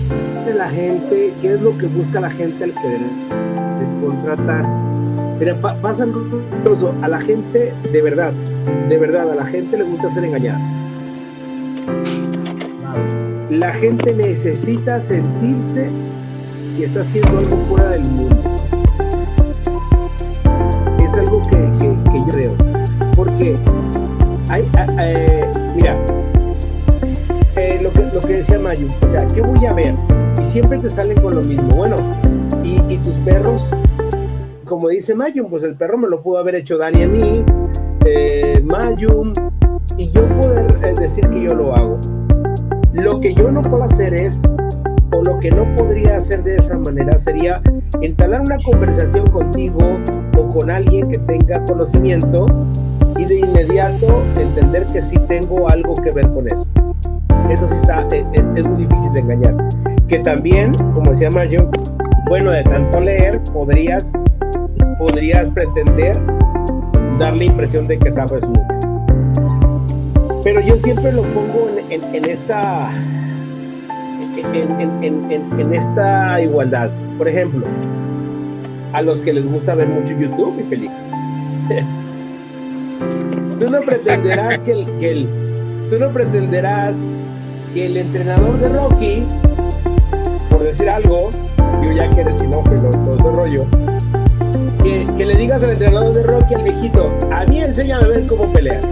la 0.55 0.69
gente? 0.69 1.33
¿Qué 1.41 1.53
es 1.55 1.61
lo 1.61 1.77
que 1.77 1.87
busca 1.87 2.19
la 2.21 2.29
gente 2.29 2.63
al 2.63 2.73
querer 2.73 3.01
contratar? 4.01 4.65
Mira, 5.39 5.55
pa- 5.59 5.75
pasa. 5.81 6.05
A 7.01 7.07
la 7.07 7.19
gente, 7.19 7.73
de 7.91 8.01
verdad, 8.01 8.31
de 8.89 8.97
verdad, 8.97 9.31
a 9.31 9.35
la 9.35 9.45
gente 9.45 9.77
le 9.77 9.83
gusta 9.83 10.09
ser 10.09 10.23
engañada. 10.25 10.59
La 13.57 13.71
gente 13.71 14.13
necesita 14.13 14.99
sentirse 14.99 15.89
que 16.77 16.83
está 16.85 17.01
haciendo 17.01 17.37
algo 17.37 17.55
fuera 17.69 17.89
del 17.91 18.09
mundo 18.09 18.35
es 21.01 21.13
algo 21.15 21.47
que, 21.47 21.55
que- 21.77 22.11
que 22.11 22.17
yo 22.19 22.25
creo. 22.31 22.51
Porque 23.15 23.55
hay, 24.49 24.69
eh, 25.03 25.45
mira, 25.73 25.97
eh, 27.55 27.79
lo, 27.81 27.93
que, 27.93 28.01
lo 28.13 28.19
que 28.19 28.33
decía 28.33 28.59
Mayu, 28.59 28.89
o 29.01 29.07
sea, 29.07 29.25
¿qué 29.27 29.41
voy 29.41 29.65
a 29.65 29.71
ver? 29.73 29.95
Y 30.41 30.43
siempre 30.43 30.79
te 30.79 30.89
salen 30.89 31.21
con 31.21 31.35
lo 31.35 31.41
mismo. 31.41 31.69
Bueno, 31.75 31.95
y, 32.61 32.81
y 32.93 32.97
tus 32.97 33.15
perros, 33.19 33.63
como 34.65 34.89
dice 34.89 35.15
Mayu, 35.15 35.47
pues 35.47 35.63
el 35.63 35.75
perro 35.75 35.97
me 35.97 36.09
lo 36.09 36.21
pudo 36.21 36.39
haber 36.39 36.55
hecho 36.55 36.77
Dani 36.77 37.03
a 37.03 37.07
mí, 37.07 37.43
eh, 38.05 38.61
Mayu, 38.65 39.31
y 39.97 40.11
yo 40.11 40.21
yo 41.47 41.55
lo 41.55 41.73
hago. 41.75 41.99
Lo 42.95 43.19
que 43.19 43.33
yo 43.33 43.51
no 43.51 43.61
puedo 43.61 43.83
hacer 43.83 44.13
es, 44.13 44.41
o 45.11 45.21
lo 45.23 45.37
que 45.39 45.51
no 45.51 45.65
podría 45.75 46.15
hacer 46.15 46.41
de 46.43 46.55
esa 46.55 46.77
manera 46.79 47.17
sería 47.17 47.61
entalar 47.99 48.39
una 48.39 48.57
conversación 48.63 49.27
contigo 49.27 49.99
o 50.37 50.53
con 50.53 50.71
alguien 50.71 51.05
que 51.09 51.19
tenga 51.19 51.63
conocimiento 51.65 52.45
y 53.17 53.25
de 53.25 53.39
inmediato 53.39 54.23
entender 54.39 54.87
que 54.87 55.01
sí 55.01 55.17
tengo 55.27 55.67
algo 55.67 55.93
que 55.95 56.11
ver 56.13 56.25
con 56.29 56.47
eso. 56.47 56.65
Eso 57.49 57.67
sí 57.67 57.75
está, 57.75 58.07
es, 58.13 58.25
es 58.55 58.69
muy 58.69 58.85
difícil 58.85 59.11
de 59.11 59.19
engañar. 59.19 59.55
Que 60.07 60.19
también, 60.19 60.73
como 60.93 61.11
decía 61.11 61.29
Mayo, 61.31 61.69
bueno, 62.29 62.51
de 62.51 62.63
tanto 62.63 63.01
leer, 63.01 63.41
podrías, 63.51 64.09
podrías 64.99 65.49
pretender 65.49 66.15
dar 67.19 67.35
la 67.35 67.43
impresión 67.43 67.89
de 67.89 67.99
que 67.99 68.09
sabes 68.09 68.47
mucho. 68.47 68.61
Pero 70.45 70.61
yo 70.61 70.77
siempre 70.77 71.11
lo 71.11 71.23
pongo 71.23 71.64
en, 71.89 72.25
esta 72.25 72.91
en, 74.37 75.73
esta 75.73 76.41
igualdad. 76.41 76.89
Por 77.17 77.27
ejemplo, 77.27 77.65
a 78.93 79.01
los 79.01 79.21
que 79.21 79.33
les 79.33 79.45
gusta 79.45 79.75
ver 79.75 79.87
mucho 79.87 80.13
YouTube 80.13 80.59
y 80.59 80.63
películas. 80.63 81.01
tú 83.59 83.69
no 83.69 83.81
pretenderás 83.81 84.61
que 84.61 84.71
el, 84.71 84.85
que 84.97 85.11
el, 85.11 85.29
tú 85.89 85.99
no 85.99 86.09
pretenderás 86.09 87.01
que 87.73 87.85
el 87.87 87.97
entrenador 87.97 88.57
de 88.59 88.69
Rocky, 88.69 89.25
por 90.49 90.63
decir 90.63 90.89
algo, 90.89 91.29
yo 91.83 91.91
ya 91.93 92.09
que 92.09 92.21
eres 92.21 92.39
sinófilo 92.39 92.89
todo 92.89 93.17
ese 93.17 93.29
rollo, 93.29 93.65
que, 94.83 95.05
que, 95.17 95.25
le 95.25 95.35
digas 95.35 95.63
al 95.63 95.71
entrenador 95.71 96.13
de 96.13 96.23
Rocky 96.23 96.53
al 96.53 96.63
viejito, 96.63 97.11
a 97.31 97.45
mí 97.45 97.59
enséñame 97.59 98.05
a 98.05 98.07
ver 98.07 98.25
cómo 98.27 98.51
peleas. 98.53 98.85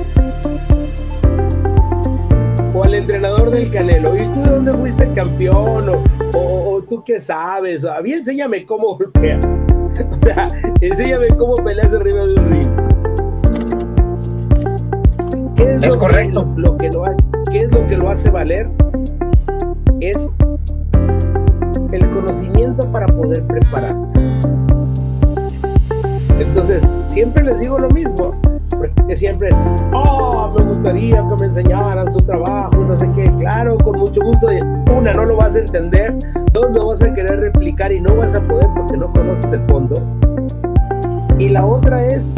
O 2.84 2.86
al 2.86 2.96
entrenador 2.96 3.50
del 3.50 3.72
Canelo, 3.72 4.14
¿y 4.14 4.18
tú 4.18 4.42
de 4.42 4.50
dónde 4.50 4.72
fuiste 4.74 5.10
campeón? 5.14 5.88
O, 5.88 6.04
o, 6.38 6.74
o 6.74 6.82
tú 6.82 7.02
qué 7.06 7.18
sabes, 7.18 7.86
a 7.86 8.02
mí 8.02 8.12
enséñame 8.12 8.66
cómo 8.66 8.98
golpeas. 8.98 9.46
O 10.12 10.20
sea, 10.26 10.48
enséñame 10.82 11.28
cómo 11.38 11.54
peleas 11.54 11.94
arriba 11.94 12.26
de 12.26 12.34
un 12.34 12.52
ring. 12.52 12.68
¿Qué 15.56 15.64
es, 15.64 15.84
es 15.84 15.88
lo 15.88 16.00
correcto. 16.00 16.56
Que, 16.56 16.62
lo 16.62 16.78
que 16.78 16.90
lo 16.90 17.06
hace, 17.06 17.18
¿Qué 17.52 17.60
es 17.60 17.72
lo 17.72 17.88
que 17.88 17.98
lo 17.98 18.10
hace 18.10 18.32
valer? 18.32 18.68
Es 20.02 20.28
el 21.92 22.10
conocimiento 22.10 22.92
para 22.92 23.06
poder 23.06 23.46
preparar. 23.46 23.96
Entonces, 26.40 26.84
siempre 27.08 27.44
les 27.44 27.60
digo 27.60 27.78
lo 27.78 27.90
mismo, 27.90 28.34
porque 28.72 29.16
siempre 29.16 29.50
es, 29.50 29.56
oh, 29.94 30.52
me 30.58 30.66
gustaría 30.66 31.18
que 31.18 31.36
me 31.40 31.46
enseñaran 31.46 32.12
su 32.12 32.20
trabajo, 32.20 32.73
mucho 34.14 34.22
gusto. 34.22 34.48
Una, 34.96 35.12
no 35.12 35.26
lo 35.26 35.38
vas 35.38 35.56
a 35.56 35.60
entender, 35.60 36.16
dos, 36.52 36.68
no 36.76 36.88
vas 36.88 37.02
a 37.02 37.14
querer 37.14 37.40
replicar 37.40 37.92
y 37.92 38.00
no 38.00 38.16
vas 38.16 38.36
a 38.36 38.42
poder 38.42 38.68
porque 38.76 38.98
no 38.98 39.12
conoces 39.12 39.52
el 39.52 39.62
fondo. 39.64 39.96
Y 41.40 41.50
la 41.50 41.66
otra 41.66 42.06
es 42.06 42.32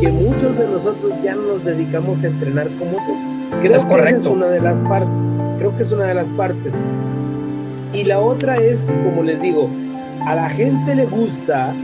que 0.00 0.08
muchos 0.10 0.58
de 0.58 0.68
nosotros 0.68 1.12
ya 1.22 1.34
no 1.34 1.54
nos 1.54 1.64
dedicamos 1.64 2.22
a 2.22 2.26
entrenar 2.26 2.68
como 2.78 2.92
tú. 2.92 3.60
Creo 3.62 3.76
es 3.76 3.84
que 3.84 3.90
correcto. 3.90 4.16
esa 4.16 4.18
es 4.18 4.26
una 4.26 4.46
de 4.46 4.60
las 4.60 4.80
partes. 4.82 5.34
Creo 5.58 5.76
que 5.76 5.82
es 5.82 5.92
una 5.92 6.04
de 6.04 6.14
las 6.14 6.28
partes. 6.30 6.74
Y 7.94 8.04
la 8.04 8.20
otra 8.20 8.56
es, 8.56 8.84
como 8.84 9.22
les 9.22 9.40
digo, 9.40 9.70
a 10.26 10.34
la 10.34 10.50
gente 10.50 10.94
le 10.94 11.06
gusta 11.06 11.74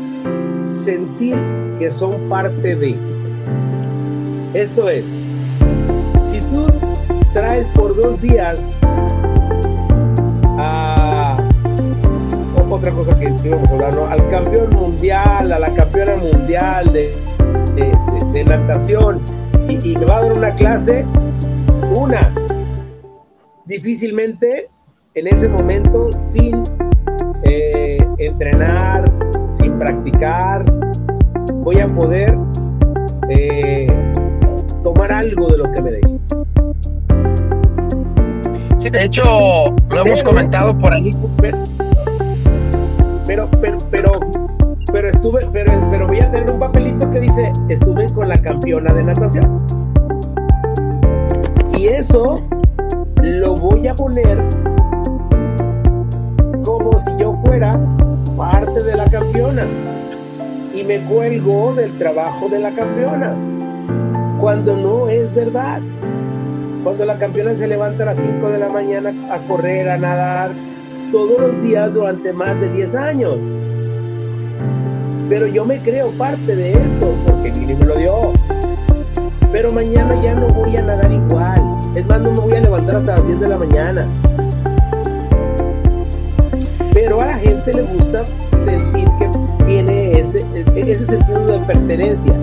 sentir 0.63 1.37
que 1.79 1.91
son 1.91 2.29
parte 2.29 2.77
de. 2.77 2.97
Esto 4.53 4.89
es, 4.89 5.07
si 6.31 6.41
tú 6.49 6.67
traes 7.33 7.67
por 7.69 7.99
dos 8.01 8.21
días 8.21 8.67
a 10.59 11.37
otra 12.71 12.93
cosa 12.93 13.19
que 13.19 13.35
íbamos 13.45 13.69
a 13.69 13.73
hablar, 13.73 13.95
¿no? 13.95 14.07
Al 14.07 14.29
campeón 14.29 14.71
mundial, 14.71 15.53
a 15.53 15.59
la 15.59 15.75
campeona 15.75 16.17
mundial 16.17 16.93
de, 16.93 17.11
natación 18.45 19.23
y, 19.69 19.93
y 19.93 19.97
me 19.97 20.05
va 20.05 20.19
a 20.19 20.23
dar 20.23 20.37
una 20.37 20.55
clase, 20.55 21.07
una, 21.99 22.35
difícilmente 23.65 24.69
en 25.15 25.27
ese 25.27 25.49
momento 25.49 26.13
sin 26.13 26.63
eh, 27.45 27.99
entrenar, 28.19 29.05
sin 29.59 29.79
practicar, 29.79 30.65
voy 31.55 31.81
a 31.81 31.89
poder 31.95 32.37
eh, 33.31 33.87
tomar 34.83 35.11
algo 35.13 35.49
de 35.49 35.59
lo 35.59 35.73
que 35.73 35.83
me 35.83 35.91
deje. 35.93 36.16
Sí, 38.87 38.91
de 38.91 39.05
hecho, 39.05 39.75
lo 39.91 40.07
hemos 40.07 40.23
comentado 40.23 40.79
por 40.79 40.93
ahí. 40.93 41.11
Pero, 41.39 41.59
pero, 43.27 43.49
pero, 43.61 43.79
pero, 43.91 44.21
pero 44.93 45.09
estuve, 45.09 45.41
pero, 45.53 45.73
pero 45.91 46.07
voy 46.07 46.21
a 46.21 46.31
tener 46.31 46.49
un 46.53 46.61
papelito 46.61 47.11
que 47.11 47.19
dice 47.19 47.53
estuve 47.69 48.07
con 48.15 48.29
la 48.29 48.41
campeona 48.41 48.95
de 48.95 49.03
natación. 49.03 49.67
Y 51.77 51.89
eso 51.89 52.37
lo 53.23 53.57
voy 53.57 53.89
a 53.89 53.95
poner 53.97 54.39
como 56.65 56.97
si 57.01 57.11
yo 57.19 57.35
fuera 57.45 57.73
parte 58.37 58.85
de 58.85 58.95
la 58.95 59.11
campeona 59.11 59.65
y 60.73 60.85
me 60.85 61.01
cuelgo 61.07 61.75
del 61.75 61.99
trabajo 61.99 62.49
de 62.49 62.61
la 62.61 62.71
campeona 62.71 63.35
cuando 64.39 64.77
no 64.77 65.09
es 65.09 65.35
verdad 65.35 65.81
cuando 66.87 67.05
la 67.05 67.19
campeona 67.19 67.53
se 67.57 67.67
levanta 67.67 68.05
a 68.05 68.07
las 68.07 68.19
5 68.19 68.49
de 68.49 68.59
la 68.61 68.69
mañana 68.69 69.13
a 69.35 69.41
correr, 69.41 69.89
a 69.89 69.99
nadar, 69.99 70.53
todos 71.11 71.41
los 71.41 71.61
días 71.61 71.93
durante 71.93 72.33
más 72.33 72.61
de 72.61 72.69
10 72.69 72.95
años. 72.95 73.43
Pero 75.29 75.49
yo 75.49 75.65
me 75.65 75.81
creo 75.81 76.13
parte 76.13 76.55
de 76.55 76.75
eso, 76.75 77.13
porque 77.27 77.51
Lili 77.59 77.75
me 77.75 77.87
lo 77.87 77.97
dio. 77.97 78.33
Pero 79.51 79.73
mañana 79.73 80.15
ya 80.21 80.37
no 80.37 80.47
voy 80.47 80.77
a 80.77 80.83
nadar 80.83 81.11
igual. 81.11 81.61
Es 81.97 82.07
más, 82.07 82.21
no 82.21 82.31
me 82.31 82.41
voy 82.41 82.55
a 82.55 82.61
levantar 82.61 82.97
hasta 82.99 83.17
las 83.17 83.27
10 83.27 83.41
de 83.41 83.49
la 83.49 83.59
mañana. 83.59 84.09
Pero 86.95 87.21
a 87.21 87.27
la 87.27 87.39
gente 87.39 87.73
le 87.73 87.83
gusta 87.83 88.23
sentir 88.65 89.09
que 89.19 89.29
tiene 89.67 90.21
ese, 90.21 90.39
ese 90.77 91.05
sentido 91.05 91.47
de 91.47 91.59
pertenencia. 91.67 92.35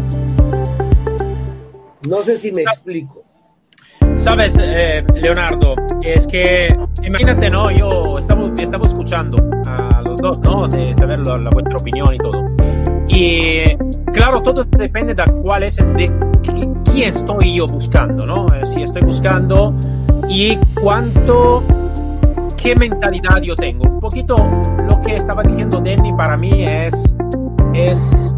No 2.10 2.22
sé 2.24 2.38
si 2.38 2.52
me 2.52 2.64
explico. 2.64 3.23
Sabes, 4.24 4.58
eh, 4.62 5.04
Leonardo, 5.16 5.76
es 6.02 6.26
que 6.28 6.74
imagínate, 7.04 7.50
¿no? 7.50 7.70
Yo 7.72 8.18
estamos, 8.20 8.52
estamos 8.58 8.88
escuchando 8.88 9.36
a 9.68 10.02
los 10.02 10.22
dos, 10.22 10.40
¿no? 10.40 10.66
De 10.70 10.96
saber 10.96 11.20
la, 11.28 11.38
la 11.38 11.50
vuestra 11.50 11.76
opinión 11.76 12.14
y 12.14 12.18
todo. 12.20 12.46
Y 13.10 13.64
claro, 14.14 14.42
todo 14.42 14.64
depende 14.64 15.14
de 15.14 15.24
cuál 15.42 15.64
es 15.64 15.76
de 15.76 15.84
qui- 16.42 16.82
quién 16.86 17.10
estoy 17.10 17.56
yo 17.56 17.66
buscando, 17.66 18.26
¿no? 18.26 18.46
Eh, 18.56 18.66
si 18.66 18.84
estoy 18.84 19.02
buscando 19.02 19.74
y 20.30 20.58
cuánto, 20.82 21.62
qué 22.56 22.78
mentalidad 22.78 23.42
yo 23.42 23.56
tengo. 23.56 23.84
Un 23.90 24.00
poquito 24.00 24.38
lo 24.88 25.02
que 25.02 25.16
estaba 25.16 25.44
diciendo 25.44 25.82
Denny 25.82 26.14
para 26.14 26.38
mí 26.38 26.64
es, 26.66 27.14
es 27.74 28.36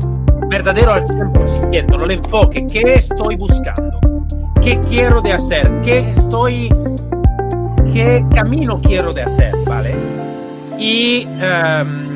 verdadero 0.50 0.94
al 0.94 1.04
100%, 1.04 1.96
¿no? 1.96 2.06
El 2.06 2.12
enfoque, 2.12 2.66
¿qué 2.72 2.96
estoy 2.96 3.36
buscando? 3.36 3.95
¿Qué 4.66 4.80
quiero 4.80 5.22
de 5.22 5.32
hacer? 5.32 5.72
¿Qué 5.84 6.10
estoy, 6.10 6.70
qué 7.94 8.26
camino 8.34 8.82
quiero 8.82 9.12
de 9.14 9.22
hacer? 9.22 9.54
¿Vale? 9.70 9.94
Y, 10.80 11.28
em, 11.40 12.08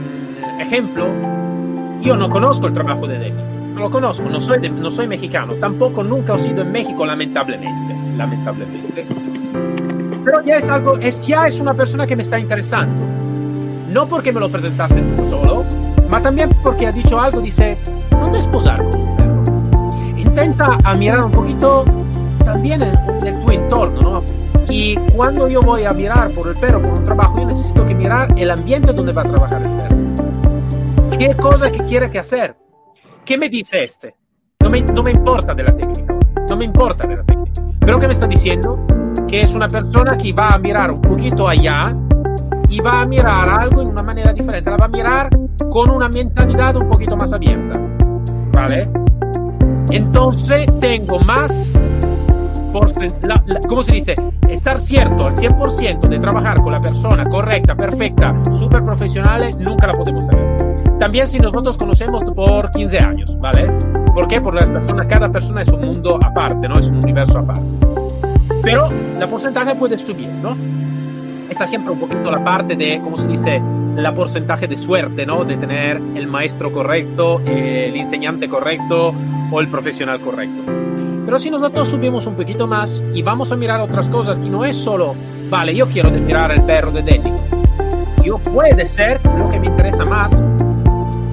ejemplo, 0.60 1.06
yo 2.02 2.16
no 2.16 2.28
conozco 2.28 2.66
el 2.66 2.74
trabajo 2.74 3.06
de 3.06 3.20
Demi. 3.20 3.44
No 3.76 3.82
lo 3.82 3.92
conozco, 3.92 4.28
no 4.28 4.42
soy, 4.42 4.58
de- 4.62 4.70
no 4.72 4.90
soy 4.90 5.08
mexicano. 5.08 5.54
Tampoco 5.62 6.04
nunca 6.04 6.34
he 6.34 6.40
sido 6.40 6.64
en 6.64 6.72
México, 6.72 7.06
lamentablemente. 7.06 7.94
Lamentablemente. 8.18 9.06
Pero 10.26 10.44
ya 10.44 10.58
es 10.58 10.68
algo, 10.72 10.98
es, 10.98 11.24
ya 11.28 11.46
es 11.46 11.60
una 11.60 11.76
persona 11.76 12.08
que 12.08 12.16
me 12.16 12.24
está 12.24 12.40
interesando. 12.40 13.06
No 13.94 14.08
porque 14.08 14.32
me 14.32 14.40
lo 14.40 14.50
presentaste 14.50 15.00
tú 15.16 15.30
solo, 15.30 15.66
ma 16.10 16.20
también 16.20 16.50
porque 16.64 16.88
ha 16.88 16.92
dicho 16.92 17.20
algo, 17.20 17.42
dice, 17.42 17.78
te 18.32 18.38
esposar 18.38 18.80
con 18.90 19.02
un 19.02 19.16
perro. 19.16 19.44
Intenta 20.18 20.78
mirar 20.98 21.24
un 21.24 21.32
poquito 21.32 21.86
también 22.40 22.82
en, 22.82 22.96
en 23.26 23.46
tu 23.46 23.52
entorno, 23.52 24.02
¿no? 24.02 24.24
Y 24.70 24.96
cuando 25.16 25.48
yo 25.48 25.62
voy 25.62 25.86
a 25.86 25.94
mirar 25.94 26.32
por 26.32 26.48
el 26.48 26.56
perro, 26.58 26.82
por 26.82 27.00
un 27.00 27.06
trabajo, 27.06 27.40
yo 27.40 27.46
necesito 27.46 27.86
que 27.86 27.96
mirar 27.96 28.28
el 28.38 28.52
ambiente 28.52 28.94
donde 28.94 29.14
va 29.14 29.24
a 29.24 29.26
trabajar 29.26 29.62
el 29.66 29.72
perro. 29.72 31.18
¿Qué 31.18 31.36
cosa 31.36 31.72
que 31.72 31.84
quiere 31.86 32.10
que 32.12 32.20
hacer? 32.20 32.56
¿Qué 33.26 33.38
me 33.38 33.50
dice 33.50 33.84
este? 33.84 34.16
No 34.62 34.70
me, 34.70 34.82
no 34.82 35.04
me 35.04 35.12
importa 35.12 35.54
de 35.54 35.64
la 35.64 35.76
técnica, 35.76 36.16
no 36.50 36.56
me 36.56 36.66
importa 36.66 37.08
de 37.08 37.18
la 37.18 37.24
técnica. 37.24 37.62
Pero 37.80 38.00
¿qué 38.00 38.08
me 38.08 38.14
está 38.14 38.28
diciendo? 38.28 38.86
Que 39.28 39.42
es 39.42 39.56
una 39.56 39.68
persona 39.68 40.16
que 40.16 40.32
va 40.34 40.50
a 40.50 40.60
mirar 40.60 40.92
un 40.92 41.02
poquito 41.02 41.48
allá 41.48 41.96
y 42.70 42.80
va 42.80 43.02
a 43.02 43.06
mirar 43.06 43.50
algo 43.50 43.82
en 43.82 43.88
una 43.88 44.04
manera 44.04 44.32
diferente. 44.32 44.70
La 44.70 44.78
va 44.78 44.86
a 44.86 44.90
mirar 44.90 45.30
con 45.70 45.90
una 45.90 46.08
mentalidad 46.10 46.76
un 46.76 46.88
poquito 46.88 47.18
más 47.18 47.34
abierta. 47.34 47.80
¿Vale? 48.52 48.90
Entonces 49.90 50.68
tengo 50.80 51.20
más 51.20 51.52
la, 53.22 53.44
¿cómo 53.68 53.84
se 53.84 53.94
dice? 53.94 54.14
Estar 54.48 54.80
cierto 54.80 55.28
al 55.28 55.34
100% 55.34 56.08
de 56.08 56.20
trabajar 56.20 56.62
con 56.62 56.72
la 56.72 56.82
persona 56.82 57.26
correcta, 57.26 57.76
perfecta, 57.76 58.36
súper 58.58 58.84
profesional, 58.84 59.50
nunca 59.60 59.88
la 59.88 59.94
podemos 59.94 60.28
tener. 60.28 60.58
También 61.00 61.28
si 61.28 61.40
nosotros 61.40 61.78
conocemos 61.78 62.24
por 62.26 62.70
15 62.72 63.00
años, 63.00 63.38
¿vale? 63.40 63.72
¿Por? 64.14 64.28
Porque 64.28 64.40
las 64.54 64.70
personas, 64.70 65.08
cada 65.08 65.30
persona 65.30 65.62
es 65.62 65.70
un 65.70 65.82
mundo 65.82 66.20
aparte, 66.22 66.68
¿no? 66.68 66.78
Es 66.78 66.90
un 66.90 66.98
universo 66.98 67.40
aparte. 67.40 67.64
Pero 68.62 68.90
la 69.18 69.28
porcentaje 69.28 69.76
puede 69.76 69.98
subir, 69.98 70.28
¿no? 70.28 70.56
Está 71.50 71.66
siempre 71.66 71.92
un 71.94 72.00
poquito 72.00 72.30
la 72.30 72.44
parte 72.44 72.76
de, 72.76 73.00
¿cómo 73.02 73.18
se 73.18 73.28
dice? 73.28 73.62
La 73.96 74.14
porcentaje 74.14 74.68
de 74.68 74.78
suerte, 74.78 75.26
¿no? 75.26 75.46
De 75.46 75.58
tener 75.58 76.02
el 76.16 76.28
maestro 76.28 76.72
correcto, 76.72 77.42
el 77.46 77.96
enseñante 77.96 78.48
correcto 78.48 79.14
o 79.52 79.60
el 79.62 79.68
profesional 79.70 80.20
correcto. 80.20 80.79
Pero 81.30 81.38
si 81.38 81.52
nosotros 81.52 81.88
subimos 81.88 82.26
un 82.26 82.34
poquito 82.34 82.66
más 82.66 83.04
y 83.14 83.22
vamos 83.22 83.52
a 83.52 83.56
mirar 83.56 83.80
otras 83.82 84.10
cosas 84.10 84.40
que 84.40 84.50
no 84.50 84.66
es 84.66 84.76
solo, 84.76 85.14
vale, 85.48 85.76
yo 85.76 85.86
quiero 85.86 86.10
mirar 86.10 86.50
el 86.50 86.64
perro 86.64 86.90
de 86.90 87.04
Denny. 87.04 87.32
Yo 88.26 88.40
puede 88.40 88.88
ser 88.88 89.24
lo 89.24 89.48
que 89.48 89.60
me 89.60 89.68
interesa 89.68 90.04
más 90.06 90.42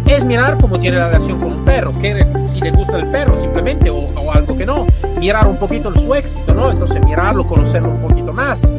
es 0.07 0.23
mirar 0.27 0.59
cómo 0.61 0.79
tiene 0.79 0.99
la 0.99 1.07
relación 1.07 1.41
con 1.41 1.51
un 1.51 1.65
perro, 1.65 1.93
que 1.93 2.27
si 2.47 2.61
le 2.61 2.73
gusta 2.73 2.99
el 2.99 3.11
perro 3.11 3.39
simplemente 3.39 3.89
o, 3.89 4.05
algo 4.31 4.59
que 4.59 4.67
no, 4.67 4.87
mirar 5.19 5.49
un 5.49 5.57
poquito 5.57 5.91
su 5.97 6.15
éxito, 6.15 6.53
¿no? 6.53 6.69
Entonces 6.69 7.03
mirarlo, 7.03 7.47
conocerlo 7.47 7.93
un 7.93 8.03
poquito 8.03 8.35
más, 8.35 8.71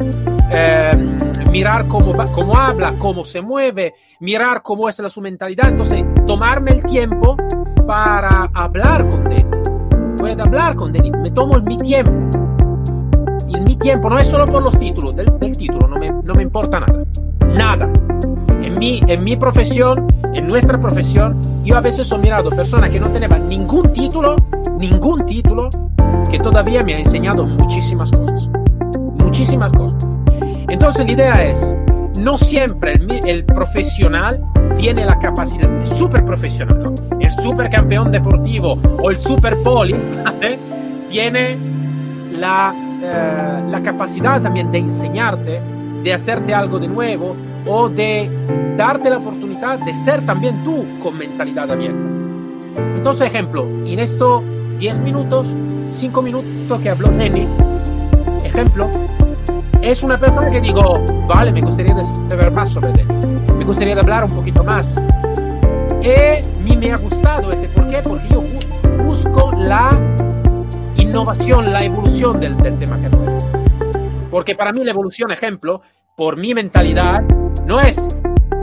em, 0.52 1.16
mirar 1.50 1.88
cómo, 1.88 2.14
cómo 2.32 2.56
habla, 2.56 2.94
cómo 2.96 3.24
se 3.24 3.40
mueve, 3.40 3.94
mirar 4.20 4.62
cómo 4.62 4.88
es 4.88 4.96
la, 5.00 5.10
su 5.10 5.20
mentalidad, 5.20 5.68
entonces 5.68 6.04
tomarme 6.28 6.70
el 6.70 6.84
tiempo 6.84 7.36
para 7.88 8.48
hablar 8.54 9.08
con 9.08 9.32
él 9.32 9.47
puedo 10.18 10.42
hablar 10.42 10.74
con 10.76 10.92
Denis, 10.92 11.12
me 11.12 11.30
tomo 11.30 11.58
mi 11.60 11.76
tiempo. 11.76 12.12
Y 13.46 13.58
mi 13.60 13.76
tiempo 13.76 14.10
no 14.10 14.18
es 14.18 14.26
solo 14.26 14.44
por 14.44 14.62
los 14.62 14.78
títulos, 14.78 15.16
del, 15.16 15.52
título 15.52 15.88
no 15.88 15.96
me, 15.96 16.06
no 16.24 16.34
me 16.34 16.42
importa 16.42 16.80
nada. 16.80 17.04
Nada. 17.46 17.90
En 18.62 18.72
mi, 18.78 19.00
en 19.06 19.24
mi 19.24 19.36
profesión, 19.36 20.06
en 20.34 20.46
nuestra 20.46 20.78
profesión, 20.78 21.40
yo 21.64 21.76
a 21.76 21.80
veces 21.80 22.10
he 22.12 22.18
mirado 22.18 22.50
personas 22.50 22.90
que 22.90 23.00
no 23.00 23.08
tenían 23.08 23.48
ningún 23.48 23.92
título, 23.92 24.36
ningún 24.76 25.24
título, 25.24 25.70
que 26.30 26.38
todavía 26.38 26.82
me 26.82 26.94
ha 26.94 26.98
enseñado 26.98 27.46
muchísimas 27.46 28.10
cosas. 28.10 28.48
Muchísimas 29.24 29.72
cosas. 29.72 30.06
Entonces 30.68 31.06
la 31.06 31.12
idea 31.12 31.44
es, 31.44 31.74
no 32.20 32.36
siempre 32.36 32.92
el, 32.92 33.20
el 33.26 33.44
profesional 33.44 34.42
tiene 34.78 35.04
la 35.04 35.18
capacidad, 35.18 35.68
es 35.82 35.90
súper 35.90 36.24
profesional, 36.24 36.94
el 37.18 37.32
super 37.32 37.68
campeón 37.68 38.12
deportivo 38.12 38.78
o 39.02 39.10
el 39.10 39.20
super 39.20 39.54
poli, 39.64 39.94
tiene 41.10 41.58
la, 42.32 42.72
eh, 43.02 43.62
la 43.70 43.82
capacidad 43.82 44.40
también 44.40 44.70
de 44.70 44.78
enseñarte, 44.78 45.60
de 46.02 46.14
hacerte 46.14 46.54
algo 46.54 46.78
de 46.78 46.86
nuevo 46.86 47.34
o 47.66 47.88
de 47.88 48.30
darte 48.76 49.10
la 49.10 49.18
oportunidad 49.18 49.80
de 49.80 49.94
ser 49.94 50.24
también 50.24 50.62
tú 50.62 50.84
con 51.02 51.18
mentalidad 51.18 51.70
abierta. 51.70 51.98
Entonces, 52.96 53.26
ejemplo, 53.26 53.66
en 53.84 53.98
estos 53.98 54.42
10 54.78 55.00
minutos, 55.00 55.56
5 55.92 56.22
minutos 56.22 56.80
que 56.80 56.90
habló 56.90 57.10
Neni, 57.10 57.48
ejemplo, 58.44 58.88
es 59.90 60.02
una 60.02 60.18
persona 60.18 60.50
que 60.50 60.60
digo, 60.60 61.02
vale, 61.26 61.50
me 61.50 61.60
gustaría 61.60 61.94
saber 62.28 62.50
más 62.50 62.70
sobre 62.70 62.90
él, 62.90 63.06
me 63.56 63.64
gustaría 63.64 63.98
hablar 63.98 64.24
un 64.24 64.36
poquito 64.36 64.62
más. 64.62 64.98
Y 66.02 66.60
mí 66.62 66.76
me 66.76 66.92
ha 66.92 66.96
gustado 66.96 67.48
este, 67.48 67.68
¿por 67.68 67.88
qué? 67.88 68.00
Porque 68.02 68.28
yo 68.28 68.44
busco 69.02 69.50
la 69.64 69.98
innovación, 70.96 71.72
la 71.72 71.82
evolución 71.82 72.38
del, 72.38 72.56
del 72.58 72.78
tema 72.78 73.00
que 73.00 73.08
traigo. 73.08 73.38
Porque 74.30 74.54
para 74.54 74.72
mí 74.72 74.84
la 74.84 74.90
evolución, 74.90 75.30
ejemplo, 75.30 75.80
por 76.16 76.36
mi 76.36 76.52
mentalidad, 76.52 77.22
no 77.64 77.80
es 77.80 77.96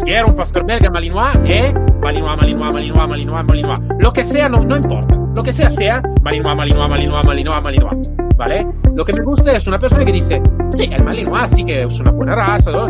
quiero 0.04 0.28
un 0.28 0.36
pastor 0.36 0.64
belga 0.66 0.92
malinois, 0.92 1.36
eh, 1.46 1.74
malinois, 2.02 2.38
malinois, 2.38 2.72
malinois, 2.72 3.10
malinois, 3.10 3.46
malinois. 3.48 3.80
Lo 4.00 4.14
que 4.14 4.24
sea, 4.24 4.48
no, 4.48 4.64
no 4.64 4.76
importa. 4.76 5.16
Lo 5.36 5.42
que 5.42 5.52
sea, 5.52 5.72
sea 5.72 6.04
malinois, 6.22 6.56
malinois, 6.56 6.90
malinois, 6.90 7.26
malinois, 7.26 7.64
malinois. 7.64 8.12
¿Vale? 8.38 8.68
Lo 8.96 9.04
que 9.04 9.14
me 9.14 9.24
gusta 9.24 9.52
es 9.52 9.68
una 9.68 9.78
persona 9.78 10.06
que 10.06 10.12
dice, 10.14 10.42
sí, 10.72 10.90
el 10.92 11.04
malinois 11.04 11.52
sí 11.52 11.66
que 11.66 11.76
es 11.76 12.00
una 12.00 12.12
buena 12.12 12.32
raza, 12.32 12.72
¿no? 12.72 12.86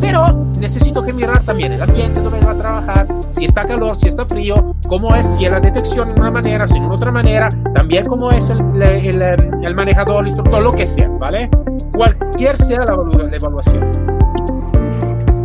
pero 0.00 0.46
necesito 0.60 1.02
que 1.02 1.12
mirar 1.12 1.42
también 1.44 1.72
el 1.72 1.82
ambiente 1.82 2.20
donde 2.20 2.44
va 2.44 2.52
a 2.52 2.58
trabajar, 2.58 3.06
si 3.30 3.46
está 3.46 3.66
calor, 3.66 3.96
si 3.96 4.08
está 4.08 4.24
frío, 4.26 4.74
cómo 4.88 5.14
es, 5.14 5.26
si 5.36 5.46
es 5.46 5.50
la 5.50 5.60
detección 5.60 6.10
en 6.10 6.20
una 6.20 6.30
manera, 6.30 6.68
si 6.68 6.76
en 6.76 6.84
otra 6.84 7.10
manera, 7.10 7.48
también 7.74 8.04
cómo 8.04 8.30
es 8.30 8.50
el, 8.50 8.82
el, 8.82 9.22
el 9.64 9.74
manejador, 9.74 10.20
el 10.20 10.28
instructor, 10.28 10.62
lo 10.62 10.72
que 10.72 10.86
sea, 10.86 11.08
¿vale? 11.08 11.48
Cualquier 11.94 12.58
sea 12.58 12.80
la, 12.86 13.24
la 13.24 13.36
evaluación. 13.36 13.90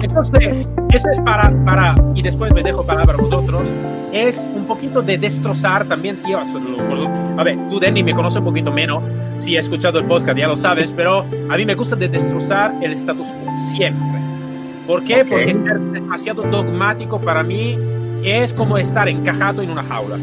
Entonces, 0.01 0.69
eso 0.91 1.07
es 1.13 1.21
para, 1.21 1.53
para, 1.65 1.95
y 2.15 2.21
después 2.21 2.53
me 2.53 2.63
dejo 2.63 2.83
palabra 2.85 3.13
a 3.13 3.21
vosotros, 3.21 3.61
es 4.11 4.51
un 4.53 4.65
poquito 4.65 5.01
de 5.01 5.17
destrozar 5.17 5.85
también, 5.85 6.17
si 6.17 6.33
a 6.33 7.43
ver, 7.43 7.57
tú 7.69 7.79
Denny 7.79 8.03
me 8.03 8.13
conoces 8.13 8.39
un 8.39 8.45
poquito 8.45 8.71
menos, 8.71 9.03
si 9.37 9.57
has 9.57 9.65
escuchado 9.65 9.99
el 9.99 10.05
podcast 10.05 10.37
ya 10.37 10.47
lo 10.47 10.57
sabes, 10.57 10.91
pero 10.95 11.25
a 11.49 11.57
mí 11.57 11.65
me 11.65 11.75
gusta 11.75 11.95
de 11.95 12.07
destrozar 12.07 12.75
el 12.81 12.93
status 12.93 13.29
quo, 13.29 13.57
siempre. 13.73 14.19
¿Por 14.87 15.03
qué? 15.03 15.23
Porque 15.23 15.53
ser 15.53 15.79
demasiado 15.79 16.43
dogmático 16.43 17.19
para 17.19 17.43
mí 17.43 17.77
es 18.23 18.53
como 18.53 18.77
estar 18.77 19.07
encajado 19.07 19.61
en 19.61 19.71
una 19.71 19.83
jaula. 19.83 20.17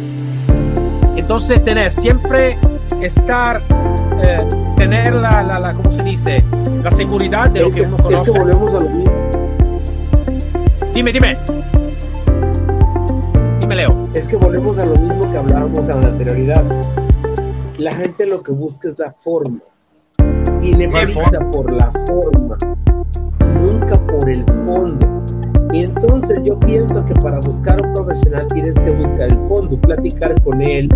Entonces, 1.17 1.64
tener 1.64 1.93
siempre 1.93 2.59
estar, 3.01 3.62
eh, 4.23 4.47
tener 4.77 5.14
la, 5.14 5.43
la, 5.43 5.59
la, 5.59 5.73
¿cómo 5.73 5.91
se 5.91 6.03
dice? 6.03 6.45
La 6.83 6.91
seguridad 6.91 7.51
de 7.51 7.61
lo 7.61 7.71
que 7.71 7.83
uno 7.83 7.97
conoce. 7.97 8.31
Es 8.31 8.31
que 8.31 8.38
volvemos 8.38 8.75
a 8.75 8.81
lo 8.81 8.91
mismo 8.91 9.38
Dime, 10.99 11.13
dime. 11.13 11.39
Dime, 13.61 13.77
Leo. 13.77 14.09
Es 14.15 14.27
que 14.27 14.35
volvemos 14.35 14.77
a 14.81 14.85
lo 14.85 14.97
mismo 14.97 15.31
que 15.31 15.39
hablábamos 15.39 15.89
en 15.89 16.01
la 16.01 16.09
anterioridad. 16.09 16.65
La 17.77 17.95
gente 17.95 18.27
lo 18.27 18.43
que 18.43 18.51
busca 18.51 18.89
es 18.89 18.99
la 18.99 19.13
forma. 19.13 19.61
Tiene 20.59 20.89
prisa 20.89 21.39
por 21.53 21.73
la 21.73 21.93
forma, 22.09 22.59
nunca 23.71 24.05
por 24.09 24.29
el 24.29 24.45
fondo. 24.67 25.25
Y 25.73 25.85
entonces 25.85 26.43
yo 26.43 26.59
pienso 26.59 27.05
que 27.05 27.15
para 27.15 27.39
buscar 27.47 27.81
un 27.81 27.95
profesional 27.95 28.49
tienes 28.49 28.75
que 28.81 28.91
buscar 28.91 29.31
el 29.33 29.39
fondo, 29.47 29.81
platicar 29.81 30.35
con 30.43 30.61
él, 30.67 30.89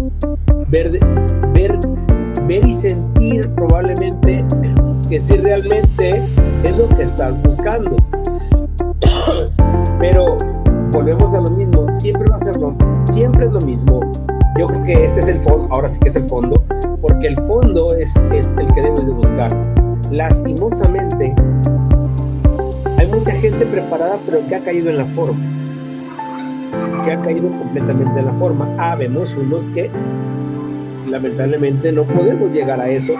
ver, 0.66 0.98
ver, 1.54 1.78
ver 2.48 2.66
y 2.66 2.74
sentir 2.74 3.48
probablemente 3.54 4.44
que 5.08 5.20
si 5.20 5.36
realmente 5.36 6.16
es 6.64 6.76
lo 6.76 6.88
que 6.88 7.04
estás 7.04 7.40
buscando. 7.44 7.94
Pero 10.02 10.36
volvemos 10.90 11.32
a 11.32 11.40
lo 11.40 11.50
mismo, 11.52 11.86
siempre 12.00 12.28
va 12.28 12.34
a 12.34 12.38
ser 12.40 12.56
lo, 12.56 12.74
siempre 13.04 13.46
es 13.46 13.52
lo 13.52 13.60
mismo. 13.60 14.00
Yo 14.58 14.66
creo 14.66 14.82
que 14.82 15.04
este 15.04 15.20
es 15.20 15.28
el 15.28 15.38
fondo, 15.38 15.68
ahora 15.70 15.88
sí 15.88 16.00
que 16.00 16.08
es 16.08 16.16
el 16.16 16.28
fondo, 16.28 16.60
porque 17.00 17.28
el 17.28 17.36
fondo 17.36 17.86
es, 17.96 18.16
es 18.32 18.52
el 18.58 18.66
que 18.72 18.82
debes 18.82 19.06
de 19.06 19.12
buscar. 19.12 19.48
Lastimosamente, 20.10 21.32
hay 22.98 23.06
mucha 23.06 23.30
gente 23.30 23.64
preparada, 23.64 24.18
pero 24.26 24.44
que 24.48 24.56
ha 24.56 24.64
caído 24.64 24.90
en 24.90 24.98
la 24.98 25.06
forma. 25.06 25.38
Que 27.04 27.12
ha 27.12 27.20
caído 27.22 27.48
completamente 27.50 28.18
en 28.18 28.26
la 28.26 28.32
forma. 28.32 28.68
Ah, 28.78 28.96
vemos 28.96 29.32
unos 29.34 29.68
que 29.68 29.88
lamentablemente 31.08 31.92
no 31.92 32.02
podemos 32.02 32.50
llegar 32.50 32.80
a 32.80 32.88
eso. 32.88 33.12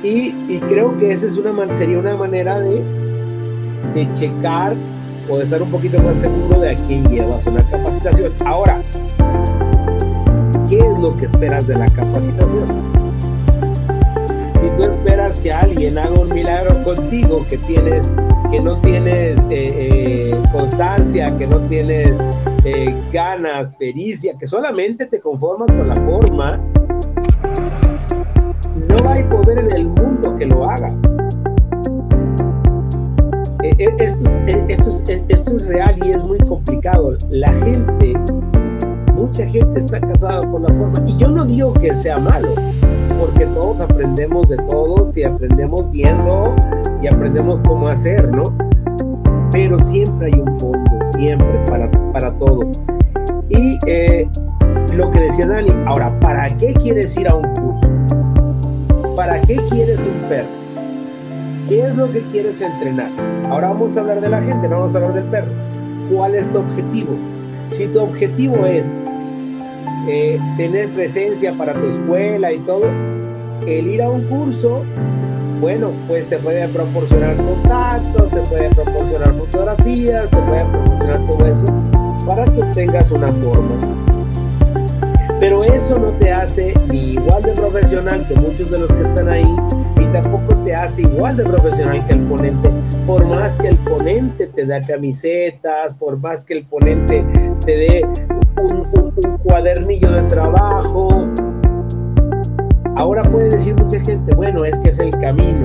Y, 0.00 0.32
y 0.46 0.60
creo 0.68 0.96
que 0.96 1.10
esa 1.10 1.26
es 1.26 1.36
una, 1.36 1.74
sería 1.74 1.98
una 1.98 2.16
manera 2.16 2.60
de, 2.60 2.84
de 3.94 4.12
checar 4.12 4.76
o 5.28 5.38
de 5.38 5.44
estar 5.44 5.62
un 5.62 5.70
poquito 5.70 6.00
más 6.02 6.18
seguro 6.18 6.60
de 6.60 6.70
a 6.70 6.76
quién 6.76 7.04
llevas 7.08 7.46
una 7.46 7.62
capacitación. 7.68 8.32
Ahora, 8.44 8.82
¿qué 10.68 10.78
es 10.78 10.98
lo 10.98 11.16
que 11.16 11.26
esperas 11.26 11.66
de 11.66 11.76
la 11.76 11.86
capacitación? 11.90 12.66
Si 14.60 14.70
tú 14.80 14.88
esperas 14.88 15.40
que 15.40 15.52
alguien 15.52 15.98
haga 15.98 16.18
un 16.18 16.30
milagro 16.30 16.82
contigo, 16.84 17.44
que 17.48 17.58
tienes, 17.58 18.14
que 18.50 18.62
no 18.62 18.80
tienes 18.80 19.38
eh, 19.50 19.62
eh, 20.30 20.42
constancia, 20.52 21.34
que 21.36 21.46
no 21.46 21.60
tienes 21.68 22.20
eh, 22.64 22.84
ganas, 23.12 23.70
pericia, 23.78 24.34
que 24.38 24.46
solamente 24.46 25.06
te 25.06 25.20
conformas 25.20 25.68
con 25.68 25.88
la 25.88 25.94
forma, 25.96 26.46
no 28.88 29.08
hay 29.08 29.22
poder 29.24 29.58
en 29.58 29.76
el 29.76 29.86
mundo 29.88 30.34
que 30.36 30.46
lo 30.46 30.68
haga. 30.68 30.96
Eh, 33.76 33.86
eh, 33.88 33.96
esto 33.98 34.24
es, 34.24 34.36
eh, 34.46 35.24
esto, 35.28 35.56
es, 35.56 35.66
real 35.66 35.96
y 36.04 36.10
es 36.10 36.22
muy 36.22 36.38
complicado. 36.38 37.16
La 37.30 37.52
gente, 37.52 38.14
mucha 39.14 39.44
gente 39.46 39.80
está 39.80 40.00
casada 40.00 40.40
con 40.50 40.62
la 40.62 40.68
forma. 40.68 40.94
Y 41.06 41.16
yo 41.16 41.28
no 41.28 41.44
digo 41.44 41.72
que 41.74 41.94
sea 41.96 42.18
malo, 42.18 42.48
porque 43.18 43.46
todos 43.46 43.80
aprendemos 43.80 44.48
de 44.48 44.58
todos 44.68 45.16
y 45.16 45.24
aprendemos 45.24 45.90
viendo 45.90 46.54
y 47.02 47.08
aprendemos 47.08 47.62
cómo 47.62 47.88
hacer, 47.88 48.28
¿no? 48.30 48.44
Pero 49.50 49.78
siempre 49.78 50.30
hay 50.32 50.40
un 50.40 50.54
fondo, 50.60 50.90
siempre 51.16 51.64
para, 51.68 51.90
para 52.12 52.36
todo. 52.36 52.70
Y 53.48 53.78
lo 54.94 55.10
que 55.10 55.20
decía 55.20 55.48
Dani, 55.48 55.72
ahora, 55.86 56.16
¿para 56.20 56.46
qué 56.46 56.74
quieres 56.74 57.16
ir 57.16 57.28
a 57.28 57.34
un 57.34 57.52
curso? 57.54 57.94
¿para 59.16 59.40
qué 59.42 59.56
quieres 59.70 60.00
un 60.00 60.28
perro? 60.28 60.48
¿Qué 61.68 61.86
es 61.86 61.94
lo 61.96 62.10
que 62.10 62.20
quieres 62.22 62.60
entrenar? 62.60 63.33
Ahora 63.50 63.68
vamos 63.68 63.96
a 63.96 64.00
hablar 64.00 64.20
de 64.20 64.28
la 64.28 64.40
gente, 64.40 64.68
no 64.68 64.80
vamos 64.80 64.94
a 64.94 64.98
hablar 64.98 65.14
del 65.14 65.24
perro. 65.24 65.52
¿Cuál 66.10 66.34
es 66.34 66.50
tu 66.50 66.58
objetivo? 66.58 67.16
Si 67.70 67.86
tu 67.88 68.00
objetivo 68.00 68.64
es 68.64 68.92
eh, 70.08 70.40
tener 70.56 70.88
presencia 70.90 71.52
para 71.52 71.74
tu 71.74 71.86
escuela 71.86 72.52
y 72.52 72.58
todo, 72.60 72.84
el 73.66 73.86
ir 73.86 74.02
a 74.02 74.08
un 74.08 74.22
curso, 74.24 74.82
bueno, 75.60 75.92
pues 76.08 76.26
te 76.26 76.38
puede 76.38 76.66
proporcionar 76.68 77.36
contactos, 77.36 78.30
te 78.30 78.40
puede 78.42 78.70
proporcionar 78.70 79.34
fotografías, 79.34 80.30
te 80.30 80.36
puede 80.36 80.64
proporcionar 80.64 81.26
todo 81.26 81.46
eso 81.46 81.66
para 82.26 82.44
que 82.44 82.62
tengas 82.72 83.10
una 83.10 83.28
forma. 83.28 83.78
Pero 85.40 85.64
eso 85.64 85.94
no 85.96 86.10
te 86.18 86.32
hace 86.32 86.74
ni 86.88 87.12
igual 87.12 87.42
de 87.42 87.52
profesional 87.52 88.26
que 88.26 88.34
muchos 88.36 88.70
de 88.70 88.78
los 88.78 88.92
que 88.92 89.02
están 89.02 89.28
ahí, 89.28 89.56
tampoco 90.22 90.56
te 90.64 90.74
hace 90.74 91.02
igual 91.02 91.36
de 91.36 91.44
profesional 91.44 92.06
que 92.06 92.12
el 92.14 92.20
ponente. 92.20 92.70
Por 93.06 93.26
más 93.26 93.58
que 93.58 93.68
el 93.68 93.76
ponente 93.78 94.46
te 94.46 94.64
da 94.64 94.82
camisetas, 94.82 95.94
por 95.94 96.18
más 96.18 96.44
que 96.44 96.54
el 96.54 96.66
ponente 96.66 97.24
te 97.64 97.76
dé 97.76 98.08
un, 98.56 98.88
un 98.96 99.38
cuadernillo 99.38 100.10
de 100.10 100.22
trabajo, 100.22 101.28
Ahora 102.96 103.24
puede 103.24 103.48
decir 103.48 103.74
mucha 103.74 104.00
gente, 104.00 104.34
bueno, 104.36 104.64
es 104.64 104.78
que 104.78 104.90
es 104.90 104.98
el 105.00 105.10
camino. 105.18 105.64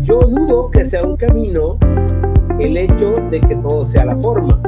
Yo 0.00 0.18
dudo 0.20 0.70
que 0.70 0.84
sea 0.84 1.00
un 1.04 1.16
camino 1.16 1.78
el 2.58 2.76
hecho 2.76 3.12
de 3.30 3.38
que 3.40 3.54
todo 3.56 3.84
sea 3.84 4.06
la 4.06 4.16
forma. 4.16 4.58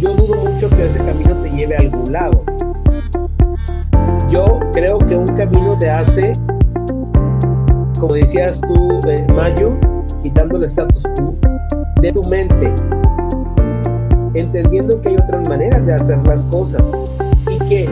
Yo 0.00 0.12
dudo 0.14 0.36
mucho 0.36 0.68
que 0.70 0.86
ese 0.86 0.98
camino 1.04 1.34
te 1.36 1.50
lleve 1.50 1.76
a 1.76 1.80
algún 1.80 2.12
lado. 2.12 2.42
Yo 4.28 4.58
creo 4.72 4.98
que 4.98 5.16
un 5.16 5.26
camino 5.28 5.76
se 5.76 5.88
hace, 5.88 6.32
como 8.00 8.14
decías 8.14 8.60
tú, 8.62 8.98
eh, 9.08 9.26
Mayo, 9.34 9.72
quitando 10.22 10.56
el 10.56 10.64
status 10.64 11.02
quo 11.16 11.34
de 12.00 12.10
tu 12.12 12.22
mente, 12.30 12.72
entendiendo 14.34 14.98
que 15.02 15.10
hay 15.10 15.16
otras 15.16 15.46
maneras 15.48 15.84
de 15.84 15.92
hacer 15.92 16.18
las 16.26 16.42
cosas 16.44 16.90
y 17.50 17.58
que 17.68 17.88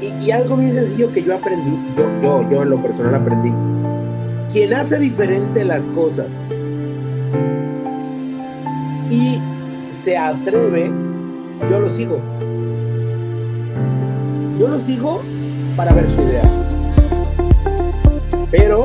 y, 0.00 0.30
algo 0.32 0.56
bien 0.56 0.74
sencillo 0.74 1.12
que 1.12 1.22
yo 1.22 1.36
aprendí, 1.36 1.78
yo, 1.96 2.04
yo, 2.22 2.50
yo 2.50 2.62
en 2.62 2.70
lo 2.70 2.82
personal 2.82 3.14
aprendí, 3.14 3.52
quien 4.52 4.74
hace 4.74 4.98
diferente 4.98 5.64
las 5.64 5.86
cosas 5.88 6.28
y 9.08 9.40
se 9.90 10.16
atreve, 10.16 10.90
yo 11.70 11.78
lo 11.78 11.88
sigo. 11.88 12.18
Yo 14.58 14.68
lo 14.68 14.80
sigo 14.80 15.22
para 15.76 15.92
ver 15.92 16.06
su 16.08 16.22
idea. 16.22 16.79
Pero 18.50 18.82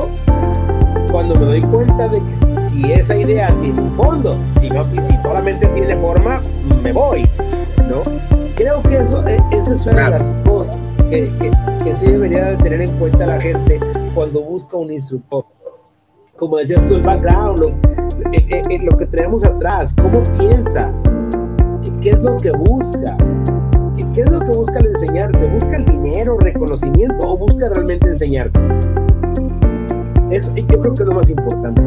cuando 1.10 1.34
me 1.34 1.46
doy 1.46 1.60
cuenta 1.62 2.08
de 2.08 2.20
que 2.20 2.62
si 2.62 2.92
esa 2.92 3.16
idea 3.16 3.54
tiene 3.60 3.80
un 3.80 3.92
fondo, 3.92 4.36
si 4.60 4.70
no, 4.70 4.82
si 4.84 5.22
solamente 5.22 5.66
tiene 5.68 5.96
forma, 5.96 6.40
me 6.82 6.92
voy, 6.92 7.28
¿no? 7.88 8.02
Creo 8.54 8.82
que 8.82 8.98
eso, 8.98 9.26
e, 9.26 9.38
esa 9.52 9.74
es 9.74 9.86
una 9.86 10.04
de 10.04 10.10
las 10.10 10.30
cosas 10.44 10.78
que, 11.10 11.24
que, 11.82 11.94
sí 11.94 12.06
debería 12.06 12.44
de 12.46 12.56
tener 12.56 12.80
en 12.82 12.98
cuenta 12.98 13.26
la 13.26 13.40
gente 13.40 13.80
cuando 14.14 14.40
busca 14.42 14.76
un 14.76 14.92
instructor. 14.92 15.44
Como 16.36 16.58
decías 16.58 16.84
tú, 16.86 16.96
el 16.96 17.02
background, 17.02 17.60
lo, 17.60 17.68
eh, 18.32 18.46
eh, 18.48 18.62
eh, 18.68 18.78
lo 18.82 18.96
que 18.98 19.06
tenemos 19.06 19.44
atrás, 19.44 19.94
cómo 19.94 20.22
piensa, 20.38 20.92
qué 22.00 22.10
es 22.10 22.20
lo 22.20 22.36
que 22.36 22.50
busca, 22.52 23.16
qué 24.12 24.20
es 24.20 24.30
lo 24.30 24.40
que 24.40 24.56
busca 24.56 24.78
al 24.78 24.86
enseñarte, 24.86 25.46
busca 25.48 25.76
el 25.76 25.84
dinero, 25.84 26.36
reconocimiento 26.40 27.32
o 27.32 27.38
busca 27.38 27.68
realmente 27.70 28.08
enseñarte. 28.08 28.60
Eso 30.30 30.52
yo 30.54 30.66
creo 30.66 30.94
que 30.94 31.02
es 31.02 31.08
lo 31.08 31.14
más 31.14 31.30
importante. 31.30 31.82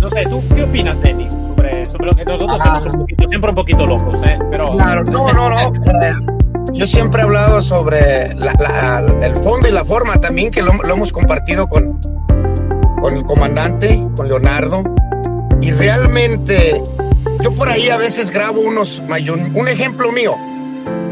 No 0.00 0.10
sé, 0.10 0.22
¿tú 0.30 0.42
qué 0.54 0.62
opinas, 0.62 1.00
Denny? 1.02 1.28
Sobre, 1.30 1.84
sobre 1.86 2.06
lo 2.06 2.12
que 2.12 2.24
nosotros 2.24 2.60
somos 2.62 2.84
un 2.86 3.00
poquito, 3.00 3.28
siempre 3.28 3.50
un 3.50 3.56
poquito 3.56 3.86
locos, 3.86 4.22
¿eh? 4.24 4.38
Pero... 4.52 4.72
Claro, 4.72 5.02
no, 5.10 5.32
no, 5.32 5.50
no. 5.50 5.72
Yo 6.72 6.86
siempre 6.86 7.22
he 7.22 7.24
hablado 7.24 7.62
sobre 7.62 8.24
el 8.24 9.36
fondo 9.42 9.66
y 9.66 9.72
la 9.72 9.84
forma 9.84 10.20
también, 10.20 10.50
que 10.50 10.60
lo, 10.60 10.72
hemos 10.72 11.10
compartido 11.10 11.66
con, 11.68 11.98
con 13.00 13.16
el 13.16 13.24
comandante, 13.24 14.06
con 14.14 14.28
Leonardo. 14.28 14.84
Y 15.62 15.70
realmente, 15.70 16.82
yo 17.42 17.52
por 17.54 17.70
ahí 17.70 17.88
a 17.88 17.96
veces 17.96 18.30
grabo 18.30 18.60
unos, 18.60 19.02
un 19.54 19.68
ejemplo 19.68 20.12
mío. 20.12 20.34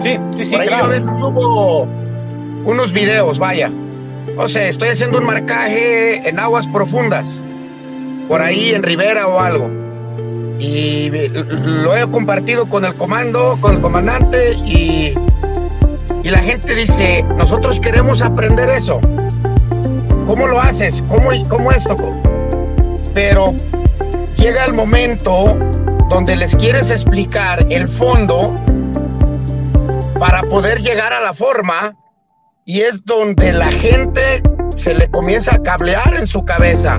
Sí, 0.00 0.18
sí, 0.37 0.44
sí. 0.44 0.50
Por 0.50 0.60
ahí 0.60 0.68
a 0.68 0.82
veces 0.82 1.04
subo 1.18 1.88
unos 2.66 2.92
videos, 2.92 3.38
vaya. 3.38 3.72
O 4.36 4.48
sea, 4.48 4.68
estoy 4.68 4.88
haciendo 4.88 5.18
un 5.18 5.26
marcaje 5.26 6.28
en 6.28 6.38
aguas 6.38 6.68
profundas, 6.68 7.40
por 8.28 8.40
ahí 8.40 8.70
en 8.70 8.82
Rivera 8.82 9.28
o 9.28 9.40
algo. 9.40 9.70
Y 10.58 11.10
lo 11.10 11.96
he 11.96 12.08
compartido 12.10 12.66
con 12.68 12.84
el 12.84 12.94
comando, 12.94 13.58
con 13.60 13.76
el 13.76 13.80
comandante 13.80 14.54
y 14.54 15.14
y 16.24 16.30
la 16.30 16.38
gente 16.38 16.74
dice, 16.74 17.22
nosotros 17.36 17.78
queremos 17.78 18.22
aprender 18.22 18.70
eso. 18.70 18.98
¿Cómo 20.26 20.46
lo 20.46 20.58
haces? 20.58 21.04
¿Cómo, 21.06 21.28
cómo 21.50 21.70
esto? 21.70 21.94
Pero 23.12 23.52
llega 24.34 24.64
el 24.64 24.72
momento 24.72 25.54
donde 26.08 26.34
les 26.34 26.56
quieres 26.56 26.90
explicar 26.90 27.66
el 27.68 27.86
fondo 27.88 28.58
para 30.18 30.44
poder 30.44 30.80
llegar 30.80 31.12
a 31.12 31.20
la 31.20 31.34
forma 31.34 31.94
y 32.66 32.81
es 32.81 33.05
donde 33.05 33.53
la 33.53 33.70
gente 33.70 34.42
se 34.74 34.94
le 34.94 35.11
comienza 35.11 35.55
a 35.55 35.62
cablear 35.62 36.14
en 36.14 36.27
su 36.27 36.44
cabeza. 36.44 36.98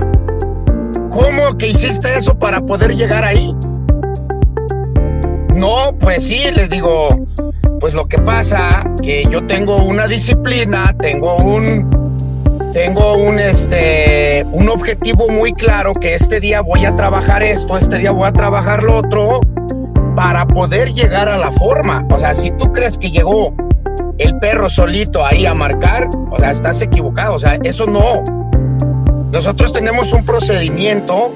¿Cómo 1.09 1.57
que 1.57 1.69
hiciste 1.69 2.15
eso 2.15 2.37
para 2.37 2.61
poder 2.61 2.95
llegar 2.95 3.23
ahí? 3.23 3.55
No, 5.55 5.97
pues 5.99 6.27
sí, 6.27 6.43
les 6.53 6.69
digo, 6.69 7.25
pues 7.79 7.93
lo 7.93 8.05
que 8.07 8.19
pasa 8.19 8.83
que 9.01 9.25
yo 9.31 9.45
tengo 9.47 9.77
una 9.77 10.07
disciplina, 10.07 10.95
tengo 10.99 11.37
un 11.37 11.89
tengo 12.71 13.13
un 13.13 13.39
este 13.39 14.45
un 14.51 14.67
objetivo 14.67 15.29
muy 15.29 15.53
claro 15.53 15.93
que 15.93 16.13
este 16.13 16.41
día 16.41 16.59
voy 16.59 16.85
a 16.85 16.93
trabajar 16.93 17.41
esto, 17.41 17.77
este 17.77 17.99
día 17.99 18.11
voy 18.11 18.27
a 18.27 18.33
trabajar 18.33 18.83
lo 18.83 18.97
otro 18.97 19.39
para 20.15 20.45
poder 20.45 20.93
llegar 20.93 21.29
a 21.29 21.37
la 21.37 21.51
forma. 21.53 22.05
O 22.11 22.19
sea, 22.19 22.35
si 22.35 22.51
tú 22.51 22.71
crees 22.73 22.97
que 22.97 23.09
llegó 23.09 23.53
el 24.17 24.37
perro 24.39 24.69
solito 24.69 25.25
ahí 25.25 25.45
a 25.45 25.53
marcar, 25.53 26.09
o 26.29 26.37
sea, 26.37 26.51
estás 26.51 26.81
equivocado, 26.81 27.35
o 27.35 27.39
sea, 27.39 27.57
eso 27.63 27.85
no. 27.85 28.23
Nosotros 29.31 29.73
tenemos 29.73 30.13
un 30.13 30.25
procedimiento 30.25 31.33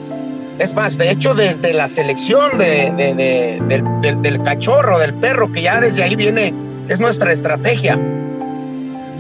es 0.60 0.74
más, 0.74 0.98
de 0.98 1.10
hecho, 1.10 1.34
desde 1.34 1.72
la 1.72 1.88
selección 1.88 2.58
del, 2.58 4.42
cachorro, 4.44 5.00
del 5.00 5.14
perro, 5.14 5.50
que 5.54 5.62
ya 5.62 5.80
desde 5.80 6.04
ahí 6.04 6.18
viene, 6.18 6.54
es 6.90 7.00
nuestra 7.00 7.32
estrategia, 7.32 7.98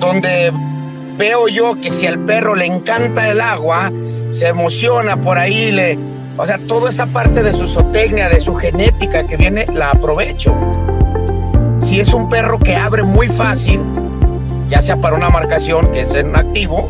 donde 0.01 0.51
veo 1.17 1.47
yo 1.47 1.79
que 1.79 1.91
si 1.91 2.07
al 2.07 2.19
perro 2.25 2.55
le 2.55 2.65
encanta 2.65 3.29
el 3.29 3.39
agua, 3.39 3.89
se 4.31 4.47
emociona 4.47 5.15
por 5.15 5.37
ahí, 5.37 5.71
le, 5.71 5.97
o 6.35 6.45
sea, 6.45 6.59
toda 6.67 6.89
esa 6.89 7.05
parte 7.05 7.41
de 7.41 7.53
su 7.53 7.69
zootecnia, 7.69 8.27
de 8.27 8.41
su 8.41 8.55
genética 8.55 9.25
que 9.25 9.37
viene, 9.37 9.63
la 9.73 9.91
aprovecho. 9.91 10.53
Si 11.89 11.99
es 11.99 12.13
un 12.13 12.29
perro 12.29 12.59
que 12.59 12.75
abre 12.75 13.01
muy 13.01 13.27
fácil, 13.29 13.81
ya 14.69 14.79
sea 14.79 14.99
para 14.99 15.15
una 15.15 15.31
marcación 15.31 15.91
que 15.91 16.01
es 16.01 16.13
en 16.13 16.35
activo, 16.35 16.87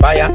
vaya, 0.00 0.28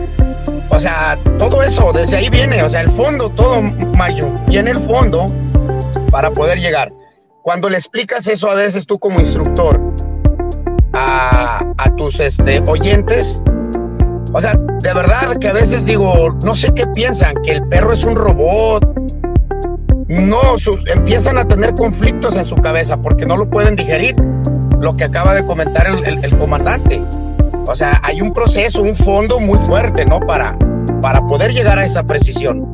o 0.68 0.78
sea, 0.78 1.18
todo 1.40 1.64
eso, 1.64 1.94
desde 1.94 2.18
ahí 2.18 2.30
viene, 2.30 2.62
o 2.62 2.68
sea, 2.68 2.82
el 2.82 2.92
fondo, 2.92 3.30
todo, 3.30 3.62
Mayo, 3.96 4.28
viene 4.48 4.72
el 4.72 4.82
fondo 4.82 5.26
para 6.12 6.30
poder 6.30 6.60
llegar. 6.60 6.92
Cuando 7.42 7.70
le 7.70 7.78
explicas 7.78 8.28
eso 8.28 8.52
a 8.52 8.56
veces 8.56 8.86
tú 8.86 9.00
como 9.00 9.18
instructor 9.18 9.80
a, 10.92 11.58
tus 11.96 12.20
este, 12.20 12.62
oyentes, 12.68 13.42
o 14.34 14.42
sea, 14.42 14.56
de 14.84 14.94
verdad 14.94 15.38
que 15.38 15.48
a 15.48 15.54
veces 15.54 15.86
digo, 15.86 16.38
no 16.44 16.54
sé 16.54 16.74
qué 16.76 16.86
piensan, 16.88 17.36
que 17.44 17.54
el 17.54 17.66
perro 17.70 17.94
es 17.94 18.04
un 18.04 18.18
robot. 18.18 18.86
No, 20.20 20.58
sus, 20.60 20.86
empiezan 20.88 21.38
a 21.38 21.48
tener 21.48 21.74
conflictos 21.74 22.36
en 22.36 22.44
su 22.44 22.56
cabeza 22.56 22.98
porque 22.98 23.26
no 23.26 23.38
lo 23.38 23.50
pueden 23.50 23.78
digerir, 23.78 24.16
lo 24.80 24.96
que 24.96 25.06
acaba 25.06 25.34
de 25.34 25.46
comentar 25.46 25.88
el, 25.88 26.38
comandante. 26.38 27.02
O 27.68 27.76
sea, 27.76 28.00
hay 28.04 28.20
un 28.22 28.34
proceso, 28.34 28.82
un 28.82 28.96
fondo 28.96 29.40
muy 29.40 29.58
fuerte, 29.60 30.06
¿no? 30.06 30.20
Para, 30.20 30.58
para 31.02 31.26
poder 31.28 31.54
llegar 31.54 31.80
a 31.80 31.86
esa 31.86 32.04
precisión. 32.04 32.70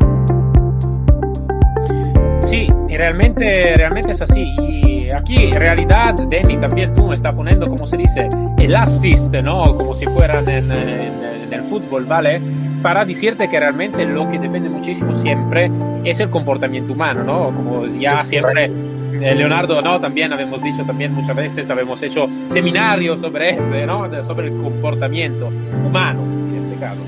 Sí, 2.47 2.67
realmente, 2.87 3.75
realmente 3.75 4.13
es 4.13 4.21
así. 4.21 4.53
Y 4.59 5.07
aquí, 5.13 5.45
en 5.45 5.61
realidad, 5.61 6.15
Denny 6.29 6.57
también 6.57 6.93
tú 6.95 7.13
está 7.13 7.33
poniendo, 7.33 7.67
como 7.67 7.85
se 7.85 7.97
dice, 7.97 8.29
el 8.57 8.75
assist, 8.75 9.33
¿no? 9.43 9.75
Como 9.75 9.93
si 9.93 10.05
fueran 10.05 10.49
en, 10.49 10.71
el 10.71 11.63
fútbol, 11.69 12.05
¿vale? 12.05 12.41
Para 12.87 13.03
decirte 13.03 13.49
que 13.49 13.59
realmente 13.59 14.05
lo 14.05 14.29
que 14.29 14.39
depende 14.39 14.69
muchísimo 14.69 15.13
siempre 15.13 15.69
es 16.05 16.21
el 16.21 16.29
comportamiento 16.29 16.93
humano, 16.93 17.21
¿no? 17.21 17.53
Como 17.53 17.85
ya 17.85 18.25
siempre 18.25 18.71
eh, 19.11 19.35
Leonardo, 19.35 19.81
¿no? 19.81 19.99
También 19.99 20.31
habíamos 20.31 20.63
dicho 20.63 20.85
también 20.85 21.13
muchas 21.13 21.35
veces, 21.35 21.69
habíamos 21.69 22.01
hecho 22.01 22.29
seminarios 22.45 23.19
sobre 23.19 23.49
este, 23.49 23.85
¿no? 23.85 24.09
Sobre 24.23 24.47
el 24.47 24.61
comportamiento 24.61 25.49
humano, 25.85 26.21
en 26.23 26.59
este 26.59 26.75
caso. 26.77 27.01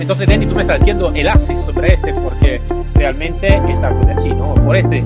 Entonces, 0.00 0.28
Denny, 0.28 0.46
tú 0.46 0.54
me 0.54 0.62
estás 0.62 0.80
haciendo 0.80 1.12
el 1.14 1.28
asis 1.28 1.60
sobre 1.60 1.92
este 1.92 2.14
porque 2.14 2.62
realmente 2.94 3.60
es 3.70 3.82
algo 3.82 4.06
de 4.06 4.12
así, 4.12 4.30
¿no? 4.30 4.54
Por 4.54 4.78
este, 4.78 5.04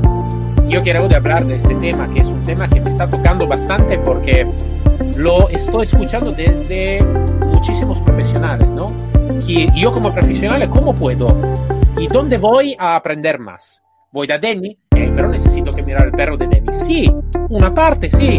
yo 0.68 0.82
quiero 0.82 1.04
hablar 1.12 1.44
de 1.44 1.56
este 1.56 1.74
tema, 1.74 2.08
que 2.14 2.20
es 2.20 2.28
un 2.28 2.44
tema 2.44 2.68
que 2.68 2.80
me 2.80 2.90
está 2.90 3.10
tocando 3.10 3.48
bastante 3.48 3.98
porque 3.98 4.46
lo 5.16 5.48
estoy 5.48 5.82
escuchando 5.82 6.30
desde 6.30 7.02
muchísimos 7.40 7.98
profesionales, 8.02 8.70
¿no? 8.70 8.86
Y 9.46 9.68
yo 9.80 9.92
como 9.92 10.12
profesional, 10.12 10.68
¿cómo 10.70 10.94
puedo? 10.94 11.36
¿Y 11.98 12.06
dónde 12.06 12.38
voy 12.38 12.76
a 12.78 12.96
aprender 12.96 13.38
más? 13.38 13.82
Voy 14.12 14.30
a 14.30 14.38
Denny, 14.38 14.78
eh, 14.94 15.12
pero 15.14 15.28
necesito 15.28 15.70
que 15.70 15.82
mirar 15.82 16.06
el 16.06 16.12
perro 16.12 16.36
de 16.36 16.46
Denny. 16.46 16.72
Sí, 16.72 17.12
una 17.48 17.74
parte 17.74 18.10
sí, 18.10 18.38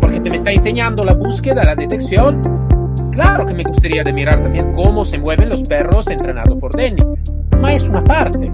porque 0.00 0.20
te 0.20 0.30
me 0.30 0.36
está 0.36 0.50
enseñando 0.50 1.04
la 1.04 1.14
búsqueda, 1.14 1.64
la 1.64 1.74
detección. 1.74 2.40
Claro 3.12 3.44
que 3.44 3.56
me 3.56 3.64
gustaría 3.64 4.02
de 4.02 4.12
mirar 4.12 4.42
también 4.42 4.72
cómo 4.72 5.04
se 5.04 5.18
mueven 5.18 5.50
los 5.50 5.62
perros 5.62 6.08
entrenados 6.08 6.58
por 6.58 6.74
Denny, 6.74 7.02
pero 7.50 7.68
es 7.68 7.88
una 7.88 8.02
parte, 8.02 8.50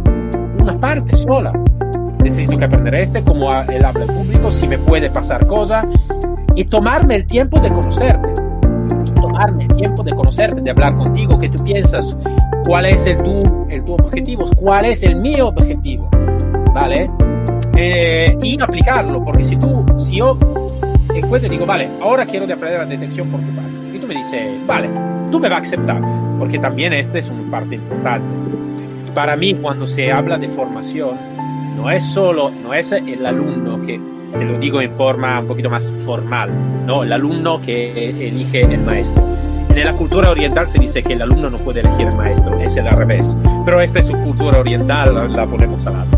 una 0.60 0.78
parte 0.78 1.16
sola. 1.16 1.52
Necesito 2.22 2.58
que 2.58 2.64
aprender 2.64 2.94
este, 2.96 3.22
cómo 3.22 3.52
él 3.52 3.84
habla 3.84 4.04
en 4.04 4.14
público, 4.14 4.50
si 4.50 4.66
me 4.66 4.78
puede 4.78 5.08
pasar 5.08 5.46
cosas, 5.46 5.86
y 6.54 6.64
tomarme 6.64 7.16
el 7.16 7.26
tiempo 7.26 7.60
de 7.60 7.70
conocerte. 7.70 8.39
El 9.48 9.68
tiempo 9.68 10.02
de 10.02 10.14
conocerte, 10.14 10.60
de 10.60 10.70
hablar 10.70 10.94
contigo, 10.96 11.38
qué 11.38 11.48
tú 11.48 11.62
piensas, 11.64 12.18
cuál 12.66 12.86
es 12.86 13.06
el 13.06 13.16
tu, 13.16 13.42
el 13.70 13.84
tu 13.84 13.94
objetivo, 13.94 14.50
cuál 14.56 14.84
es 14.84 15.02
el 15.02 15.16
mío 15.16 15.48
objetivo, 15.48 16.08
¿vale? 16.74 17.10
Eh, 17.76 18.36
y 18.42 18.60
aplicarlo, 18.60 19.24
porque 19.24 19.44
si 19.44 19.56
tú, 19.56 19.84
si 19.98 20.16
yo 20.16 20.36
encuentro 21.14 21.46
y 21.46 21.50
digo, 21.50 21.64
vale, 21.64 21.88
ahora 22.02 22.26
quiero 22.26 22.46
de 22.46 22.52
aprender 22.52 22.80
la 22.80 22.86
detección 22.86 23.28
por 23.28 23.40
tu 23.40 23.46
parte, 23.46 23.70
y 23.94 23.98
tú 23.98 24.06
me 24.06 24.14
dices, 24.14 24.66
vale, 24.66 24.90
tú 25.30 25.40
me 25.40 25.48
vas 25.48 25.60
a 25.60 25.62
aceptar, 25.62 26.02
porque 26.38 26.58
también 26.58 26.92
este 26.92 27.20
es 27.20 27.28
una 27.30 27.50
parte 27.50 27.76
importante. 27.76 28.26
Para 29.14 29.36
mí, 29.36 29.54
cuando 29.54 29.86
se 29.86 30.12
habla 30.12 30.36
de 30.36 30.48
formación, 30.48 31.16
no 31.76 31.90
es 31.90 32.04
solo, 32.04 32.50
no 32.50 32.74
es 32.74 32.92
el 32.92 33.24
alumno 33.24 33.80
que 33.82 33.98
te 34.32 34.44
lo 34.44 34.58
digo 34.58 34.80
en 34.80 34.90
forma 34.92 35.40
un 35.40 35.46
poquito 35.46 35.70
más 35.70 35.92
formal, 36.04 36.50
¿no? 36.86 37.02
El 37.02 37.12
alumno 37.12 37.60
que 37.60 38.10
elige 38.10 38.62
el 38.62 38.80
maestro. 38.82 39.22
En 39.74 39.84
la 39.84 39.94
cultura 39.94 40.30
oriental 40.30 40.66
se 40.66 40.78
dice 40.78 41.00
que 41.00 41.12
el 41.12 41.22
alumno 41.22 41.48
no 41.48 41.56
puede 41.56 41.80
elegir 41.80 42.08
el 42.08 42.16
maestro, 42.16 42.58
es 42.60 42.76
el 42.76 42.86
al 42.86 42.96
revés. 42.96 43.36
Pero 43.64 43.80
esta 43.80 44.00
es 44.00 44.06
su 44.06 44.14
cultura 44.24 44.58
oriental, 44.58 45.14
la 45.14 45.46
ponemos 45.46 45.86
al 45.86 45.94
lado. 45.94 46.10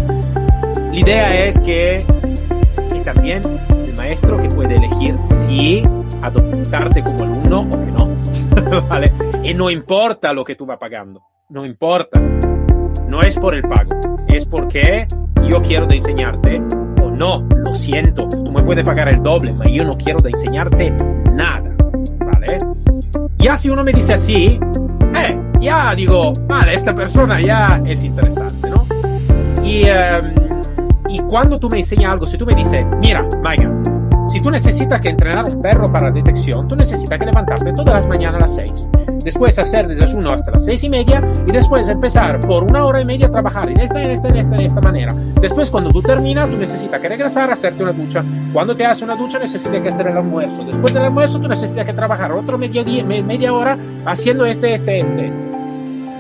La 0.91 0.99
idea 0.99 1.47
es 1.47 1.61
que, 1.61 2.05
que 2.89 3.01
también 3.01 3.43
el 3.71 3.95
maestro 3.97 4.39
que 4.39 4.49
puede 4.49 4.77
elegir 4.77 5.17
si 5.23 5.83
adoptarte 6.23 7.03
como 7.03 7.25
alumno 7.25 7.61
o 7.61 7.71
que 7.71 7.93
no. 7.93 8.09
¿Vale? 8.89 9.13
Y 9.43 9.55
no 9.55 9.71
importa 9.71 10.33
lo 10.33 10.45
que 10.45 10.55
tú 10.55 10.67
vas 10.67 10.79
pagando, 10.79 11.23
no 11.49 11.65
importa. 11.65 12.21
No 13.07 13.21
es 13.21 13.39
por 13.39 13.55
el 13.55 13.63
pago, 13.63 14.01
es 14.29 14.47
porque 14.47 15.07
yo 15.47 15.61
quiero 15.61 15.91
enseñarte 15.91 16.63
no, 17.23 17.47
lo 17.57 17.75
siento, 17.75 18.29
tú 18.29 18.51
me 18.51 18.63
puedes 18.63 18.85
pagar 18.85 19.09
el 19.09 19.23
doble, 19.23 19.55
pero 19.57 19.71
yo 19.71 19.85
no 19.85 19.93
quiero 19.93 20.19
de 20.21 20.31
enseñarte 20.31 20.93
nada, 21.33 21.63
¿vale? 22.19 22.59
Ya 23.39 23.57
si 23.57 23.71
uno 23.71 23.85
me 23.85 23.93
dice 23.93 24.15
así, 24.15 24.59
eh, 25.15 25.41
ya 25.61 25.95
digo, 25.95 26.33
vale, 26.49 26.75
esta 26.75 26.95
persona 26.95 27.41
ya 27.41 27.81
es 27.87 28.03
interesante, 28.03 28.69
¿no? 28.69 28.85
Y, 29.65 29.85
um, 29.85 31.09
y 31.09 31.19
cuando 31.21 31.61
tú 31.61 31.69
me 31.69 31.79
enseñas 31.79 32.13
algo, 32.13 32.25
si 32.25 32.37
tú 32.37 32.45
me 32.45 32.55
dices, 32.55 32.85
mira, 32.99 33.25
Maiga, 33.41 33.71
si 34.33 34.41
tú 34.41 34.51
necesitas 34.51 34.99
que 34.99 35.11
entrenar 35.11 35.45
un 35.51 35.61
perro 35.61 35.93
para 35.93 36.11
detección, 36.11 36.67
tú 36.67 36.75
necesitas 36.75 37.19
que 37.19 37.27
levantarte 37.27 37.71
todas 37.75 37.97
las 37.97 38.07
mañanas 38.07 38.39
a 38.39 38.47
las 38.47 38.55
6. 38.55 38.89
Después 39.23 39.59
hacer 39.59 39.87
de 39.87 39.95
las 39.95 40.15
1 40.15 40.33
hasta 40.33 40.53
las 40.53 40.65
6 40.65 40.85
y 40.85 40.89
media 40.89 41.23
y 41.47 41.53
después 41.53 41.87
empezar 41.91 42.41
por 42.41 42.65
una 42.65 42.87
hora 42.87 43.03
y 43.03 43.05
media 43.05 43.27
a 43.27 43.31
trabajar 43.31 43.69
en 43.69 43.79
esta, 43.79 44.01
en 44.01 44.11
esta, 44.11 44.29
en 44.29 44.37
esta, 44.37 44.55
en 44.55 44.61
esta 44.63 44.81
manera. 44.81 45.15
Después 45.39 45.69
cuando 45.69 45.91
tú 45.91 46.01
terminas, 46.01 46.49
tú 46.49 46.57
necesitas 46.57 46.99
que 46.99 47.09
regresar 47.11 47.51
a 47.51 47.53
hacerte 47.53 47.83
una 47.83 47.93
ducha. 47.93 48.25
Cuando 48.55 48.75
te 48.75 48.87
haces 48.87 49.03
una 49.03 49.17
ducha, 49.17 49.39
necesitas 49.39 49.83
que 49.83 49.89
hacer 49.91 50.07
el 50.07 50.17
almuerzo. 50.17 50.65
Después 50.65 50.95
del 50.95 51.05
almuerzo, 51.05 51.39
tú 51.39 51.47
necesitas 51.47 51.85
que 51.85 51.93
trabajar 51.93 52.33
otro 52.33 52.57
media, 52.57 52.83
media 53.05 53.53
hora 53.53 53.77
haciendo 54.07 54.47
este, 54.47 54.73
este, 54.73 55.01
este, 55.01 55.29
este. 55.29 55.43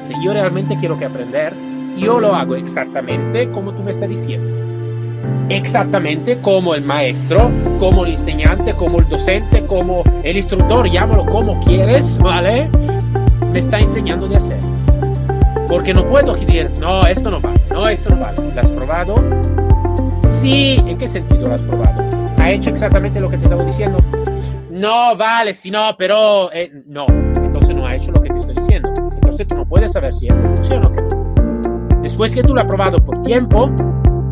Si 0.07 0.12
yo 0.22 0.35
realmente 0.35 0.77
quiero 0.79 0.98
que 0.98 1.07
aprender, 1.07 1.55
yo 1.96 2.20
lo 2.20 2.35
hago 2.35 2.57
exactamente 2.57 3.51
como 3.53 3.72
tú 3.72 3.83
me 3.83 3.90
estás 3.90 4.11
diciendo 4.11 4.71
exactamente 5.48 6.38
como 6.38 6.74
el 6.74 6.82
maestro, 6.82 7.50
como 7.78 8.04
el 8.04 8.12
enseñante, 8.12 8.72
como 8.72 8.98
el 8.98 9.08
docente, 9.08 9.64
como 9.66 10.02
el 10.22 10.37
instructor, 10.37 10.90
llámalo 10.90 11.26
como 11.26 11.61
quieres, 11.61 12.16
¿vale? 12.18 12.68
Me 13.52 13.61
está 13.61 13.80
enseñando 13.80 14.28
de 14.28 14.37
hacer. 14.37 14.58
Porque 15.68 15.94
no 15.94 16.04
puedo 16.04 16.35
decir, 16.35 16.70
no, 16.80 17.06
esto 17.06 17.28
no 17.30 17.40
vale, 17.40 17.61
no, 17.70 17.88
esto 17.88 18.11
no 18.11 18.20
vale. 18.20 18.37
¿Lo 18.54 18.61
has 18.61 18.70
probado? 18.70 19.14
Sí, 20.40 20.82
¿en 20.87 20.98
qué 20.98 21.06
sentido 21.06 21.48
lo 21.48 21.54
has 21.54 21.62
probado? 21.62 22.08
¿Ha 22.38 22.50
hecho 22.50 22.70
exactamente 22.70 23.20
lo 23.20 23.30
que 23.30 23.37
te 23.37 23.44
estaba 23.44 23.64
diciendo? 23.64 23.98
No, 24.70 25.16
vale, 25.16 25.54
si 25.54 25.70
no, 25.70 25.94
pero 25.96 26.52
eh, 26.52 26.72
no. 26.87 27.06
Entonces 27.37 27.74
no 27.74 27.87
ha 27.87 27.94
hecho 27.94 28.11
lo 28.11 28.20
que 28.20 28.30
te 28.30 28.38
estoy 28.38 28.56
diciendo. 28.56 28.90
Entonces 29.14 29.46
tú 29.46 29.56
no 29.56 29.64
puedes 29.64 29.92
saber 29.92 30.12
si 30.12 30.26
esto 30.26 30.42
funciona 30.56 30.88
o 30.88 30.92
qué 30.92 31.00
no. 31.00 32.02
Después 32.02 32.35
que 32.35 32.42
tú 32.42 32.54
lo 32.54 32.61
has 32.61 32.66
probado 32.66 32.98
por 32.98 33.22
tiempo, 33.22 33.70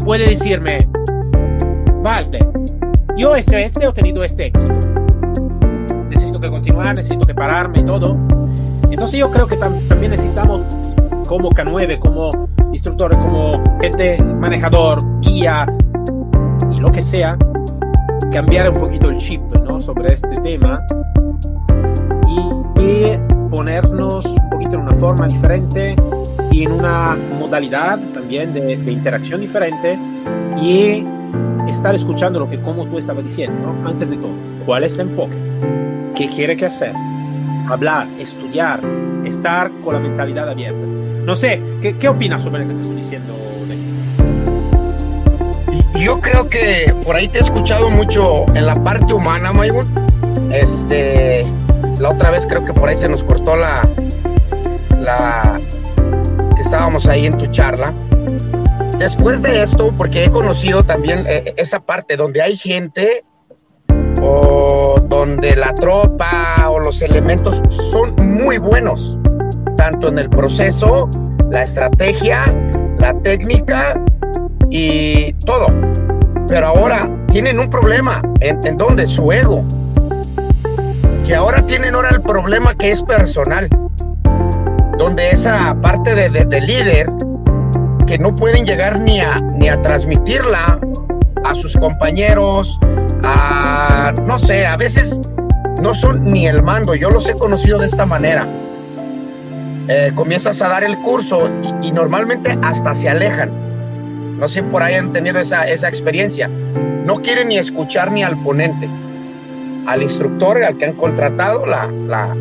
puede 0.05 0.29
decirme, 0.29 0.89
vale, 2.03 2.39
yo 3.17 3.35
este, 3.37 3.65
este 3.65 3.87
he 3.87 3.93
tenido 3.93 4.25
este 4.25 4.47
éxito. 4.47 4.75
Necesito 6.09 6.41
que 6.41 6.49
continuar, 6.49 6.97
necesito 6.97 7.27
que 7.27 7.35
pararme 7.35 7.83
todo. 7.83 8.17
Entonces 8.91 9.21
yo 9.21 9.31
creo 9.31 9.47
que 9.47 9.57
también 9.57 10.11
necesitamos 10.11 10.63
como 11.29 11.51
K9, 11.51 11.99
como 11.99 12.31
instructores, 12.73 13.19
como 13.19 13.63
gente 13.81 14.23
manejador, 14.23 14.99
guía 15.21 15.67
y 16.73 16.81
lo 16.81 16.91
que 16.91 17.03
sea, 17.03 17.37
cambiar 18.33 18.69
un 18.69 18.75
poquito 18.75 19.11
el 19.11 19.17
chip 19.19 19.41
¿no? 19.65 19.81
sobre 19.81 20.15
este 20.15 20.33
tema 20.43 20.85
y, 22.27 22.81
y 22.81 23.19
ponernos 23.55 24.25
un 24.25 24.51
poquito 24.51 24.75
en 24.75 24.81
una 24.81 24.95
forma 24.95 25.29
diferente 25.29 25.97
y 26.51 26.65
en 26.65 26.73
una 26.73 27.17
modalidad 27.39 27.99
también 28.15 28.53
de, 28.53 28.77
de 28.77 28.93
interacción 28.93 29.41
diferente 29.41 29.99
y 30.61 31.05
estar 31.69 31.95
escuchando 31.95 32.41
lo 32.41 32.49
que 32.49 32.61
como 32.61 32.87
tú 32.87 32.99
estabas 32.99 33.25
diciendo, 33.25 33.57
¿no? 33.61 33.89
antes 33.89 34.11
de 34.11 34.17
todo, 34.17 34.33
cuál 34.67 34.85
es 34.85 34.95
el 34.95 35.09
enfoque, 35.09 35.37
qué 36.15 36.29
quiere 36.29 36.57
que 36.57 36.67
hacer, 36.67 36.95
hablar, 37.69 38.09
estudiar, 38.19 38.81
estar 39.25 39.71
con 39.85 39.95
la 39.95 40.01
mentalidad 40.01 40.49
abierta. 40.49 40.85
No 41.25 41.35
sé, 41.35 41.63
¿qué, 41.81 41.97
qué 41.97 42.09
opinas 42.09 42.43
sobre 42.43 42.63
lo 42.63 42.69
que 42.69 42.75
te 42.75 42.81
estoy 42.83 42.97
diciendo? 42.97 43.35
Yo 46.01 46.19
creo 46.19 46.49
que 46.49 46.95
por 47.05 47.15
ahí 47.15 47.29
te 47.29 47.39
he 47.39 47.43
escuchado 47.43 47.91
mucho 47.91 48.47
en 48.55 48.65
la 48.65 48.75
parte 48.75 49.13
humana, 49.13 49.53
Maygun. 49.53 49.85
Este, 50.51 51.43
la 51.99 52.11
otra 52.11 52.31
vez 52.31 52.47
creo 52.47 52.65
que 52.65 52.73
por 52.73 52.89
ahí 52.89 52.97
se 52.97 53.07
nos 53.07 53.23
cortó 53.23 53.55
la, 53.55 53.87
la, 54.99 55.60
estábamos 56.71 57.09
ahí 57.09 57.27
en 57.27 57.37
tu 57.37 57.49
charla. 57.49 57.93
Después 58.97 59.43
de 59.43 59.61
esto, 59.61 59.93
porque 59.99 60.27
he 60.27 60.31
conocido 60.31 60.85
también 60.85 61.25
eh, 61.27 61.53
esa 61.57 61.81
parte 61.81 62.17
donde 62.17 62.41
hay 62.41 62.57
gente 62.57 63.25
o 64.23 65.01
donde 65.09 65.57
la 65.57 65.75
tropa 65.75 66.69
o 66.71 66.79
los 66.79 67.03
elementos 67.03 67.61
son 67.91 68.15
muy 68.15 68.59
buenos, 68.59 69.19
tanto 69.77 70.11
en 70.11 70.21
el 70.21 70.31
proceso, 70.31 71.11
la 71.51 71.65
estrategia, 71.65 72.45
la 72.99 73.21
técnica 73.23 74.01
y 74.71 75.33
todo. 75.45 75.67
Pero 76.47 76.69
ahora 76.69 77.01
tienen 77.33 77.59
un 77.59 77.69
problema, 77.69 78.23
¿en, 78.39 78.61
en 78.65 78.77
dónde? 78.77 79.07
Su 79.07 79.33
ego. 79.33 79.65
Que 81.27 81.35
ahora 81.35 81.67
tienen 81.67 81.97
ahora 81.97 82.11
el 82.11 82.23
problema 82.23 82.77
que 82.77 82.91
es 82.91 83.03
personal 83.03 83.69
donde 85.01 85.31
esa 85.31 85.75
parte 85.81 86.15
de, 86.15 86.29
de, 86.29 86.45
de, 86.45 86.61
líder 86.61 87.07
que 88.07 88.19
no 88.19 88.37
pueden 88.37 88.67
llegar 88.67 89.01
ni 89.01 89.19
a, 89.19 89.33
ni 89.41 89.67
a 89.67 89.81
transmitirla 89.81 90.79
a 91.43 91.55
sus 91.55 91.75
compañeros, 91.77 92.79
a, 93.23 94.13
no 94.27 94.39
sé, 94.39 94.67
a 94.67 94.77
veces 94.77 95.19
no 95.83 95.95
son 95.95 96.25
ni 96.25 96.47
el 96.47 96.63
mando, 96.63 96.95
yo 96.95 97.11
los 97.11 97.27
he 97.31 97.35
conocido 97.35 97.79
de 97.79 97.87
esta 97.87 98.05
manera. 98.05 98.47
Eh, 99.89 100.13
comienzas 100.15 100.61
a 100.61 100.69
dar 100.69 100.85
el 100.85 100.99
curso 100.99 101.49
y, 101.83 101.87
y, 101.87 101.93
normalmente 101.93 102.59
hasta 102.61 102.95
se 102.95 103.09
alejan. 103.09 103.51
No 104.39 104.49
sé 104.49 104.63
por 104.63 104.83
ahí 104.83 104.97
han 104.97 105.15
tenido 105.15 105.41
esa, 105.41 105.67
esa 105.67 105.89
experiencia. 105.89 106.47
No 107.07 107.17
quieren 107.23 107.49
ni 107.49 107.57
escuchar 107.57 108.13
ni 108.13 108.23
al 108.23 108.37
ponente, 108.43 108.87
al 109.87 110.03
instructor, 110.03 110.63
al 110.63 110.77
que 110.77 110.85
han 110.85 110.93
contratado, 110.93 111.65
la, 111.65 111.87
la, 112.07 112.37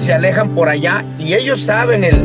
se 0.00 0.14
alejan 0.14 0.54
por 0.54 0.70
allá 0.70 1.04
y 1.18 1.34
ellos 1.34 1.66
saben 1.66 2.04
el 2.04 2.24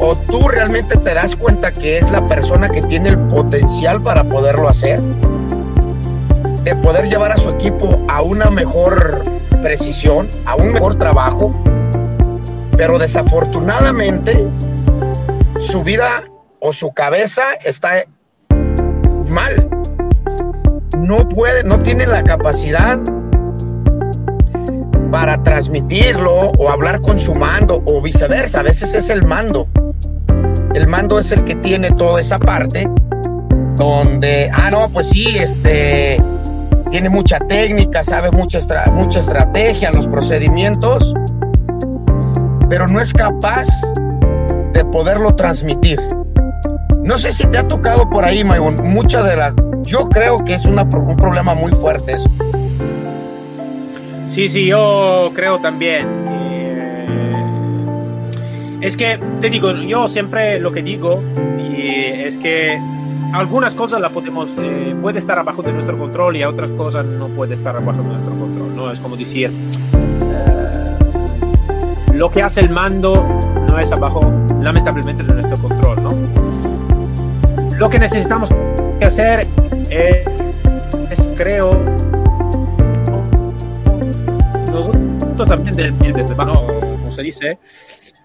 o 0.00 0.14
tú 0.14 0.48
realmente 0.48 0.98
te 0.98 1.14
das 1.14 1.34
cuenta 1.34 1.72
que 1.72 1.96
es 1.96 2.10
la 2.10 2.24
persona 2.26 2.68
que 2.68 2.80
tiene 2.82 3.08
el 3.08 3.18
potencial 3.18 4.02
para 4.02 4.22
poderlo 4.22 4.68
hacer, 4.68 5.00
de 6.62 6.76
poder 6.76 7.08
llevar 7.08 7.32
a 7.32 7.38
su 7.38 7.48
equipo 7.48 7.98
a 8.08 8.20
una 8.20 8.50
mejor 8.50 9.22
precisión, 9.62 10.28
a 10.44 10.56
un 10.56 10.74
mejor 10.74 10.98
trabajo, 10.98 11.54
pero 12.76 12.98
desafortunadamente 12.98 14.46
su 15.58 15.82
vida 15.82 16.24
o 16.60 16.72
su 16.72 16.92
cabeza 16.92 17.54
está 17.64 18.04
mal. 19.34 19.68
No 20.98 21.26
puede, 21.28 21.64
no 21.64 21.80
tiene 21.80 22.06
la 22.06 22.22
capacidad 22.22 22.98
para 25.10 25.42
transmitirlo 25.42 26.50
o 26.58 26.68
hablar 26.68 27.00
con 27.00 27.18
su 27.18 27.32
mando 27.32 27.82
o 27.86 28.02
viceversa. 28.02 28.60
A 28.60 28.62
veces 28.62 28.94
es 28.94 29.10
el 29.10 29.24
mando. 29.24 29.68
El 30.74 30.86
mando 30.86 31.18
es 31.18 31.32
el 31.32 31.44
que 31.44 31.56
tiene 31.56 31.90
toda 31.92 32.20
esa 32.20 32.38
parte 32.38 32.88
donde, 33.76 34.50
ah, 34.52 34.70
no, 34.70 34.88
pues 34.92 35.08
sí, 35.08 35.24
este, 35.36 36.20
tiene 36.90 37.08
mucha 37.08 37.38
técnica, 37.48 38.02
sabe 38.02 38.30
mucha, 38.30 38.58
mucha 38.92 39.20
estrategia, 39.20 39.90
los 39.92 40.06
procedimientos, 40.08 41.14
pero 42.68 42.86
no 42.86 43.00
es 43.00 43.12
capaz 43.12 43.66
de 44.72 44.84
poderlo 44.86 45.34
transmitir. 45.34 46.00
No 47.02 47.16
sé 47.16 47.32
si 47.32 47.46
te 47.46 47.58
ha 47.58 47.66
tocado 47.66 48.08
por 48.10 48.26
ahí, 48.26 48.44
Maybon, 48.44 48.76
muchas 48.84 49.24
de 49.24 49.36
las, 49.36 49.54
yo 49.84 50.08
creo 50.08 50.36
que 50.38 50.54
es 50.54 50.64
una, 50.64 50.82
un 50.82 51.16
problema 51.16 51.54
muy 51.54 51.72
fuerte 51.72 52.12
eso. 52.12 52.28
Sí, 54.38 54.48
sí, 54.48 54.66
yo 54.66 55.32
creo 55.34 55.58
también. 55.58 56.06
Eh, 56.30 57.08
es 58.82 58.96
que, 58.96 59.18
te 59.40 59.50
digo, 59.50 59.72
yo 59.72 60.06
siempre 60.06 60.60
lo 60.60 60.70
que 60.70 60.80
digo 60.80 61.20
es 61.76 62.36
que 62.36 62.80
algunas 63.32 63.74
cosas 63.74 64.00
la 64.00 64.10
podemos, 64.10 64.50
eh, 64.58 64.94
puede 65.02 65.18
estar 65.18 65.40
abajo 65.40 65.60
de 65.62 65.72
nuestro 65.72 65.98
control 65.98 66.36
y 66.36 66.44
otras 66.44 66.70
cosas 66.70 67.04
no 67.04 67.26
puede 67.26 67.56
estar 67.56 67.74
abajo 67.74 68.00
de 68.00 68.10
nuestro 68.10 68.30
control, 68.30 68.76
¿no? 68.76 68.92
Es 68.92 69.00
como 69.00 69.16
decir, 69.16 69.50
eh, 69.50 70.96
lo 72.14 72.30
que 72.30 72.40
hace 72.40 72.60
el 72.60 72.70
mando 72.70 73.40
no 73.66 73.76
es 73.76 73.90
abajo, 73.90 74.20
lamentablemente, 74.60 75.24
de 75.24 75.34
nuestro 75.34 75.60
control, 75.68 76.00
¿no? 76.00 76.10
Lo 77.76 77.90
que 77.90 77.98
necesitamos 77.98 78.50
hacer 79.02 79.48
es, 79.90 80.24
es 81.10 81.26
también 85.44 85.74
del 85.74 85.98
desde 85.98 86.34
como 86.36 87.10
se 87.10 87.22
dice, 87.22 87.58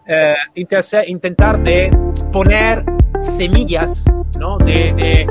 eh, 0.05 0.35
intentar 1.07 1.61
de 1.63 1.89
poner 2.31 2.83
semillas 3.21 4.03
¿no? 4.39 4.57
de, 4.57 5.25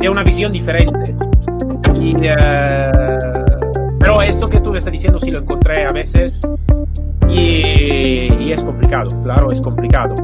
de, 0.00 0.08
una 0.08 0.22
visión 0.22 0.50
diferente. 0.50 1.14
Y, 1.94 2.12
eh, 2.22 3.18
pero 3.98 4.22
esto 4.22 4.48
que 4.48 4.60
tú 4.60 4.70
me 4.70 4.78
estás 4.78 4.92
diciendo 4.92 5.18
sí 5.18 5.30
lo 5.30 5.40
encontré 5.40 5.84
a 5.84 5.92
veces 5.92 6.40
y, 7.28 8.32
y, 8.42 8.52
es 8.52 8.62
complicado, 8.62 9.08
claro, 9.22 9.52
es 9.52 9.60
complicado. 9.60 10.14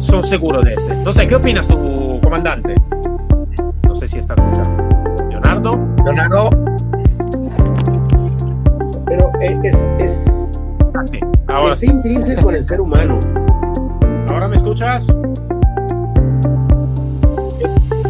Son 0.00 0.24
seguro 0.24 0.62
de 0.62 0.74
eso. 0.74 0.94
Entonces, 0.94 1.28
¿qué 1.28 1.34
opinas 1.34 1.66
tú, 1.68 2.20
comandante? 2.22 2.74
No 3.86 3.94
sé 3.94 4.08
si 4.08 4.18
está 4.18 4.34
escuchando. 4.34 4.88
Leonardo. 5.28 5.70
Leonardo 6.04 6.50
es, 9.62 9.90
es, 10.00 10.50
Ahora 11.46 11.74
es 11.74 11.82
intrínseco 11.82 12.50
en 12.50 12.56
el 12.56 12.64
ser 12.64 12.80
humano. 12.80 13.18
¿Ahora 14.30 14.48
me 14.48 14.56
escuchas? 14.56 15.06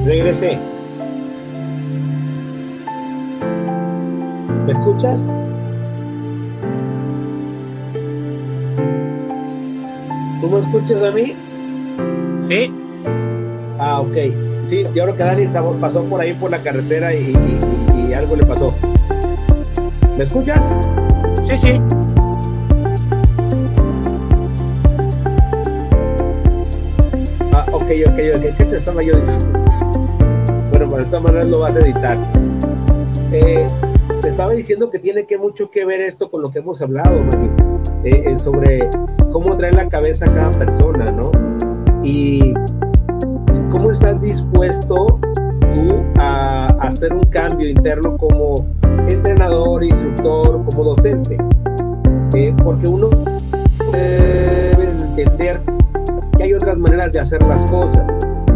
Regresé. 0.05 0.59
¿Me 4.67 4.73
escuchas? 4.73 5.21
¿Tú 10.41 10.51
me 10.51 10.61
escuchas 10.61 11.03
a 11.03 11.11
mí? 11.11 11.37
Sí. 12.43 12.73
Ah, 13.79 14.01
ok. 14.01 14.17
Sí, 14.67 14.85
yo 14.95 15.05
creo 15.05 15.17
que 15.17 15.23
Dani 15.23 15.47
pasó 15.81 16.03
por 16.05 16.21
ahí 16.21 16.35
por 16.35 16.51
la 16.51 16.59
carretera 16.59 17.15
y, 17.15 17.37
y 18.09 18.15
algo 18.15 18.37
le 18.37 18.45
pasó. 18.45 18.67
¿Me 20.17 20.25
escuchas? 20.25 20.61
Sí, 21.47 21.57
sí. 21.57 21.81
Ah, 27.53 27.67
ok, 27.73 27.85
ok, 28.05 28.19
ok. 28.35 28.57
¿Qué 28.59 28.65
te 28.65 28.77
estaba 28.77 29.01
yo 29.01 29.17
diciendo? 29.17 29.61
Bueno, 30.71 30.91
para 30.91 31.05
esta 31.05 31.21
manera 31.21 31.45
lo 31.45 31.61
vas 31.61 31.77
a 31.77 31.81
editar. 31.81 32.19
Eh, 33.31 33.65
te 34.21 34.29
estaba 34.29 34.55
diciendo 34.55 34.91
que 34.91 34.99
tiene 34.99 35.25
que 35.27 35.39
mucho 35.39 35.71
que 35.71 35.85
ver 35.85 36.01
esto 36.01 36.29
con 36.33 36.43
lo 36.43 36.51
que 36.51 36.59
hemos 36.59 36.83
hablado, 36.83 37.21
eh, 38.03 38.25
eh, 38.27 38.39
sobre 38.41 38.91
cómo 39.31 39.57
trae 39.57 39.71
la 39.71 39.89
cabeza 39.89 40.27
a 40.27 40.35
cada 40.35 40.51
persona, 40.51 41.05
¿no? 41.13 41.31
Y 42.03 42.55
cómo 43.73 43.93
estás 43.93 44.21
dispuesto 44.21 45.21
tú 45.61 46.03
a 46.19 46.67
hacer 46.81 47.13
un 47.13 47.23
cambio 47.25 47.69
interno 47.69 48.17
como 48.17 48.67
entrenador, 49.09 49.85
instructor, 49.85 50.65
como 50.71 50.85
docente. 50.85 51.39
Eh, 52.35 52.55
porque 52.63 52.89
uno 52.89 53.09
debe 53.93 54.91
entender 54.91 55.61
que 56.37 56.43
hay 56.43 56.55
otras 56.55 56.77
maneras 56.79 57.13
de 57.13 57.21
hacer 57.21 57.43
las 57.45 57.65
cosas, 57.71 58.05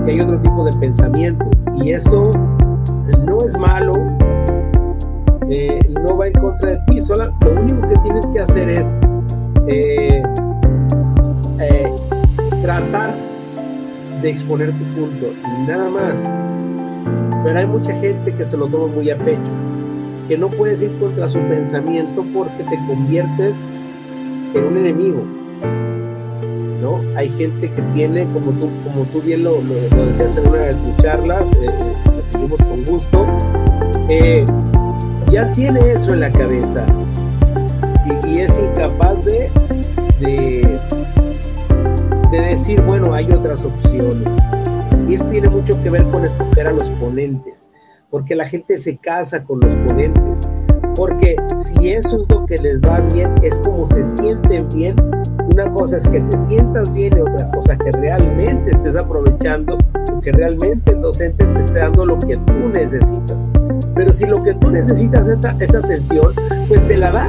que 0.04 0.12
hay 0.12 0.20
otro 0.20 0.38
tipo 0.40 0.64
de 0.64 0.72
pensamiento. 0.78 1.48
Y 1.82 1.92
eso 1.92 2.30
no 3.26 3.38
es 3.46 3.56
malo, 3.58 3.92
eh, 5.48 5.78
no 6.06 6.16
va 6.16 6.26
en 6.26 6.34
contra 6.34 6.72
de 6.72 6.78
ti. 6.88 7.02
Solo, 7.02 7.32
lo 7.42 7.52
único 7.52 7.88
que 7.88 7.96
tienes 8.02 8.26
que 8.26 8.40
hacer 8.40 8.70
es 8.70 8.96
eh, 9.66 10.22
tratar 12.62 13.14
de 14.20 14.30
exponer 14.30 14.70
tu 14.72 14.84
punto, 15.00 15.32
nada 15.66 15.88
más. 15.88 16.14
Pero 17.44 17.58
hay 17.58 17.66
mucha 17.66 17.94
gente 17.94 18.34
que 18.34 18.44
se 18.44 18.56
lo 18.56 18.66
toma 18.66 18.88
muy 18.88 19.10
a 19.10 19.16
pecho 19.16 19.69
que 20.30 20.38
no 20.38 20.48
puedes 20.48 20.80
ir 20.80 20.96
contra 21.00 21.28
su 21.28 21.40
pensamiento 21.40 22.24
porque 22.32 22.62
te 22.62 22.76
conviertes 22.86 23.56
en 24.54 24.64
un 24.64 24.76
enemigo. 24.76 25.24
¿no? 26.80 27.00
Hay 27.16 27.28
gente 27.30 27.68
que 27.68 27.82
tiene, 27.94 28.28
como 28.32 28.52
tú, 28.52 28.70
como 28.84 29.04
tú 29.06 29.20
bien 29.22 29.42
lo, 29.42 29.60
decías 29.60 30.36
en 30.36 30.48
una 30.48 30.58
de 30.58 30.74
tus 30.74 30.96
charlas, 30.98 31.48
eh, 31.60 31.72
seguimos 32.30 32.62
con 32.62 32.84
gusto, 32.84 33.26
eh, 34.08 34.44
ya 35.32 35.50
tiene 35.50 35.80
eso 35.90 36.14
en 36.14 36.20
la 36.20 36.30
cabeza 36.30 36.86
y, 38.24 38.38
es 38.38 38.56
incapaz 38.56 39.24
de, 39.24 39.50
de, 40.20 40.78
de 42.30 42.40
decir, 42.40 42.80
bueno, 42.82 43.14
hay 43.14 43.26
otras 43.32 43.64
opciones. 43.64 44.28
Y 45.08 45.14
esto 45.14 45.26
tiene 45.28 45.48
mucho 45.48 45.72
que 45.82 45.90
ver 45.90 46.04
con 46.04 46.22
escoger 46.22 46.68
a 46.68 46.72
los 46.72 46.88
ponentes 46.90 47.59
porque 48.10 48.34
la 48.34 48.46
gente 48.46 48.76
se 48.76 48.96
casa 48.96 49.42
con 49.44 49.60
los 49.60 49.74
ponentes, 49.86 50.50
porque 50.96 51.36
si 51.58 51.90
eso 51.90 52.20
es 52.20 52.28
lo 52.28 52.44
que 52.44 52.56
les 52.56 52.80
va 52.80 53.00
bien, 53.14 53.32
es 53.42 53.56
como 53.58 53.86
se 53.86 54.02
sienten 54.02 54.68
bien. 54.74 54.96
Una 55.52 55.72
cosa 55.74 55.96
es 55.96 56.08
que 56.08 56.20
te 56.20 56.36
sientas 56.48 56.92
bien 56.92 57.16
y 57.16 57.20
otra 57.20 57.50
cosa 57.52 57.76
que 57.76 57.90
realmente 57.92 58.72
estés 58.72 58.96
aprovechando, 58.96 59.78
que 60.22 60.32
realmente 60.32 60.92
el 60.92 61.00
docente 61.00 61.44
te 61.44 61.60
esté 61.60 61.78
dando 61.78 62.04
lo 62.04 62.18
que 62.18 62.36
tú 62.36 62.68
necesitas. 62.74 63.48
Pero 63.94 64.12
si 64.12 64.26
lo 64.26 64.42
que 64.42 64.54
tú 64.54 64.70
necesitas 64.70 65.28
es, 65.28 65.38
esa 65.60 65.78
atención, 65.78 66.32
pues 66.68 66.86
te 66.88 66.96
la 66.96 67.12
da. 67.12 67.28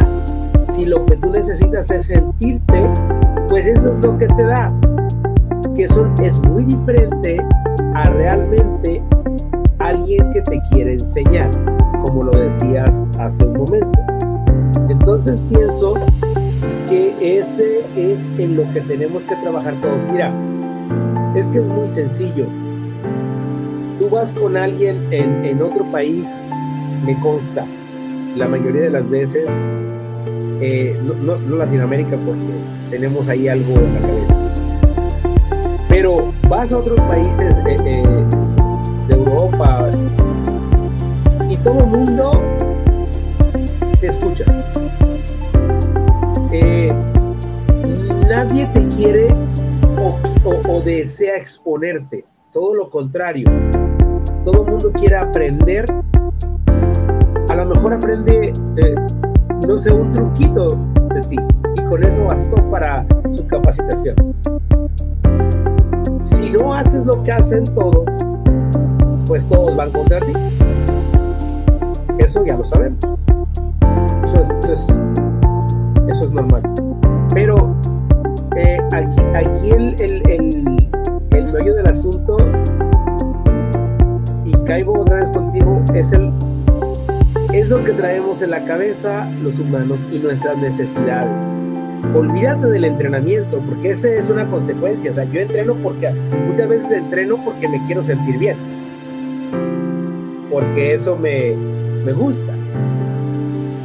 Si 0.70 0.86
lo 0.86 1.06
que 1.06 1.18
tú 1.18 1.30
necesitas 1.30 1.92
es 1.92 2.06
sentirte, 2.06 2.90
pues 3.50 3.68
eso 3.68 3.96
es 3.96 4.06
lo 4.06 4.18
que 4.18 4.28
te 4.28 4.44
da. 4.44 4.74
Que 5.76 5.84
es 5.84 6.38
muy 6.50 6.66
diferente 6.66 7.38
a 7.94 8.10
realmente 8.10 9.01
alguien 9.92 10.32
que 10.32 10.42
te 10.42 10.62
quiere 10.72 10.94
enseñar, 10.94 11.50
como 12.06 12.24
lo 12.24 12.32
decías 12.32 13.02
hace 13.20 13.44
un 13.44 13.54
momento. 13.54 14.00
Entonces 14.90 15.42
pienso 15.50 15.94
que 16.90 17.40
ese 17.40 17.86
es 17.96 18.26
en 18.38 18.58
lo 18.58 18.72
que 18.74 18.82
tenemos 18.82 19.24
que 19.26 19.36
trabajar 19.38 19.74
todos. 19.82 20.00
Mira, 20.12 20.34
es 21.36 21.48
que 21.50 21.60
es 21.60 21.66
muy 21.66 21.88
sencillo. 21.90 22.46
Tú 24.00 24.10
vas 24.10 24.32
con 24.34 24.58
alguien 24.58 25.08
en, 25.12 25.62
otro 25.62 25.90
país, 25.92 26.28
me 27.06 27.20
consta, 27.20 27.66
la 28.36 28.48
mayoría 28.48 28.82
de 28.82 28.90
las 28.90 29.08
veces, 29.10 29.46
eh, 30.62 31.00
no, 31.04 31.36
Latinoamérica 31.58 32.18
porque 32.26 32.42
tenemos 32.90 33.28
ahí 33.28 33.48
algo 33.48 33.74
en 33.76 33.94
la 33.94 34.02
cabeza, 34.02 34.36
pero 35.88 36.16
vas 36.50 36.74
a 36.74 36.80
otros 36.80 37.00
países 37.02 37.56
eh, 37.68 37.76
eh, 37.86 38.04
de 39.12 39.18
Europa 39.18 39.90
y 41.50 41.58
todo 41.58 41.80
el 41.80 41.88
mundo 41.88 42.42
te 44.00 44.08
escucha. 44.08 44.46
Eh, 46.52 46.88
nadie 48.28 48.66
te 48.68 48.88
quiere 48.90 49.28
o 50.68 50.82
desea 50.82 51.38
exponerte, 51.38 52.26
todo 52.52 52.74
lo 52.76 52.90
contrario. 52.90 53.46
Todo 54.44 54.64
el 54.64 54.72
mundo 54.72 54.92
quiere 54.94 55.16
aprender. 55.16 55.86
A 57.50 57.56
lo 57.56 57.66
mejor 57.66 57.94
aprende, 57.94 58.54
eh, 58.78 58.96
no 59.68 59.78
sé, 59.78 59.92
un 59.92 60.12
truquito 60.12 60.68
de 61.14 61.22
ti 61.30 61.38
y 61.78 61.84
con 61.84 62.04
eso 62.04 62.24
bastó 62.24 62.56
para 62.70 63.06
su 63.30 63.46
capacitación. 63.48 64.16
Si 66.22 66.52
no 66.52 66.74
haces 66.74 67.06
lo 67.06 67.22
que 67.24 67.32
hacen 67.32 67.64
todos, 67.66 68.08
pues 69.32 69.48
todos 69.48 69.74
van 69.78 69.90
contra 69.92 70.20
ti. 70.20 70.34
Eso 72.18 72.44
ya 72.46 72.58
lo 72.58 72.66
sabemos. 72.66 73.00
Eso 74.26 74.44
es, 74.44 74.90
eso 76.10 76.22
es, 76.22 76.32
normal. 76.34 76.62
Pero 77.34 77.74
eh, 78.58 78.78
aquí, 78.92 79.22
aquí 79.34 79.72
el, 79.72 79.96
el, 80.02 80.22
el, 80.30 80.90
el 81.32 81.54
del 81.54 81.88
asunto, 81.88 82.40
y 84.44 84.52
caigo 84.66 85.00
otra 85.00 85.22
vez 85.22 85.30
contigo, 85.30 85.82
es 85.94 86.12
el 86.12 86.34
es 87.54 87.70
lo 87.70 87.82
que 87.86 87.94
traemos 87.94 88.42
en 88.42 88.50
la 88.50 88.66
cabeza 88.66 89.30
los 89.42 89.58
humanos 89.60 90.02
y 90.12 90.20
nuestras 90.20 90.58
necesidades. 90.58 91.42
Olvídate 92.14 92.68
del 92.68 92.84
entrenamiento, 92.84 93.60
porque 93.60 93.92
esa 93.92 94.10
es 94.10 94.30
una 94.30 94.46
consecuencia. 94.50 95.12
O 95.12 95.14
sea, 95.14 95.24
yo 95.24 95.40
entreno 95.40 95.74
porque 95.76 96.12
muchas 96.50 96.68
veces 96.68 96.92
entreno 96.92 97.38
porque 97.46 97.70
me 97.70 97.82
quiero 97.86 98.04
sentir 98.04 98.38
bien 98.38 98.81
porque 100.52 100.94
eso 100.94 101.16
me, 101.16 101.56
me 102.04 102.12
gusta 102.12 102.54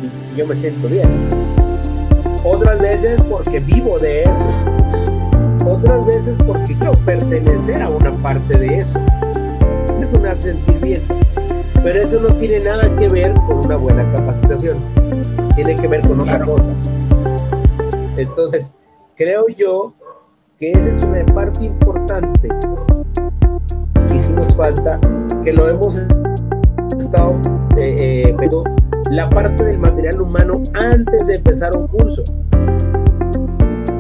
y 0.03 0.37
yo 0.37 0.47
me 0.47 0.57
siento 0.57 0.89
bien. 0.89 1.09
Otras 2.45 2.81
veces 2.81 3.21
porque 3.31 3.61
vivo 3.61 3.97
de 3.99 4.25
eso. 4.25 4.51
Otras 5.64 6.05
veces 6.07 6.37
porque 6.47 6.75
quiero 6.75 6.93
pertenecer 7.05 7.81
a 7.81 7.89
una 7.89 8.12
parte 8.23 8.59
de 8.59 8.79
eso. 8.79 8.99
Eso 10.01 10.19
me 10.19 10.29
hace 10.29 10.53
sentir 10.53 10.79
bien. 10.81 11.03
Pero 11.83 12.01
eso 12.01 12.21
no 12.21 12.35
tiene 12.35 12.61
nada 12.61 12.95
que 12.97 13.09
ver 13.09 13.33
con 13.47 13.64
una 13.64 13.77
buena 13.77 14.12
capacitación. 14.14 14.79
Tiene 15.55 15.77
que 15.77 15.87
ver 15.87 16.07
con 16.07 16.21
otra 16.21 16.45
cosa. 16.45 16.71
Entonces, 18.17 18.73
creo 19.14 19.47
yo 19.49 19.95
que 20.59 20.73
esa 20.73 20.91
es 20.91 21.05
una 21.05 21.25
parte 21.27 21.64
importante 21.64 22.49
que 24.09 24.14
hicimos 24.14 24.57
falta, 24.57 24.99
que 25.45 25.53
lo 25.53 25.69
hemos 25.69 25.97
estado 27.07 27.37
eh, 27.77 27.95
eh 27.99 28.37
la 29.11 29.31
parte 29.31 29.65
del 29.65 29.79
material 29.79 30.21
humano 30.21 30.61
antes 30.75 31.27
de 31.27 31.37
empezar 31.37 31.71
un 31.77 31.87
curso. 31.87 32.25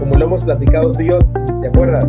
Como 0.00 0.14
lo 0.16 0.24
hemos 0.24 0.44
platicado 0.44 0.90
tú 0.90 1.02
y 1.02 1.08
yo, 1.08 1.18
¿te 1.62 1.68
acuerdas? 1.68 2.06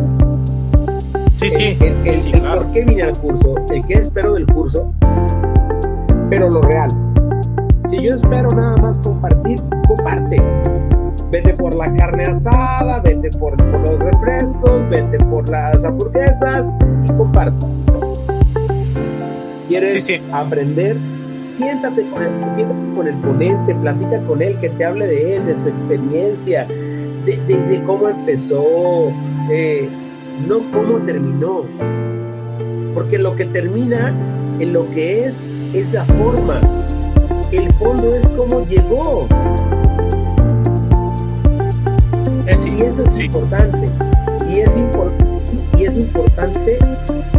Sí, 1.38 1.50
sí. 1.50 1.78
El, 2.04 2.42
por 2.42 2.72
qué 2.72 2.84
vine 2.84 3.02
al 3.02 3.18
curso, 3.18 3.54
el 3.72 3.84
qué 3.86 3.94
espero 3.94 4.34
del 4.34 4.46
curso, 4.46 4.92
pero 6.30 6.50
lo 6.50 6.60
real. 6.62 6.88
Si 7.86 8.02
yo 8.02 8.14
espero 8.14 8.48
nada 8.50 8.76
más 8.82 8.98
compartir, 8.98 9.58
comparte. 9.86 10.42
Vete 11.30 11.54
por 11.54 11.74
la 11.74 11.94
carne 11.94 12.24
asada, 12.24 13.00
vete 13.00 13.30
por, 13.38 13.56
por 13.56 13.88
los 13.88 13.98
refrescos, 14.00 14.82
vete 14.90 15.18
por 15.26 15.48
las 15.48 15.84
hamburguesas 15.84 16.72
y 17.04 17.12
comparte 17.12 17.77
quieres 19.68 20.08
aprender, 20.32 20.96
siéntate 21.56 22.02
con, 22.10 22.22
el, 22.22 22.52
siéntate 22.52 22.94
con 22.96 23.06
el 23.06 23.14
ponente, 23.16 23.74
platica 23.74 24.20
con 24.22 24.42
él, 24.42 24.58
que 24.58 24.70
te 24.70 24.84
hable 24.84 25.06
de 25.06 25.36
él, 25.36 25.46
de 25.46 25.56
su 25.56 25.68
experiencia, 25.68 26.66
de, 26.66 27.82
cómo 27.84 28.08
empezó, 28.08 29.12
eh, 29.50 29.88
no 30.46 30.60
cómo 30.72 30.98
terminó. 31.04 31.64
Porque 32.94 33.18
lo 33.18 33.36
que 33.36 33.44
termina 33.44 34.14
en 34.58 34.72
lo 34.72 34.88
que 34.90 35.26
es, 35.26 35.38
es 35.74 35.92
la 35.92 36.04
forma. 36.04 36.60
El 37.52 37.72
fondo 37.74 38.14
es 38.14 38.28
cómo 38.30 38.64
llegó. 38.66 39.28
y 42.66 42.82
eso 42.82 43.02
es 43.02 43.18
importante. 43.18 43.90
Y 44.48 44.60
es, 44.60 44.76
y 45.76 45.84
es 45.84 45.94
importante 45.94 46.78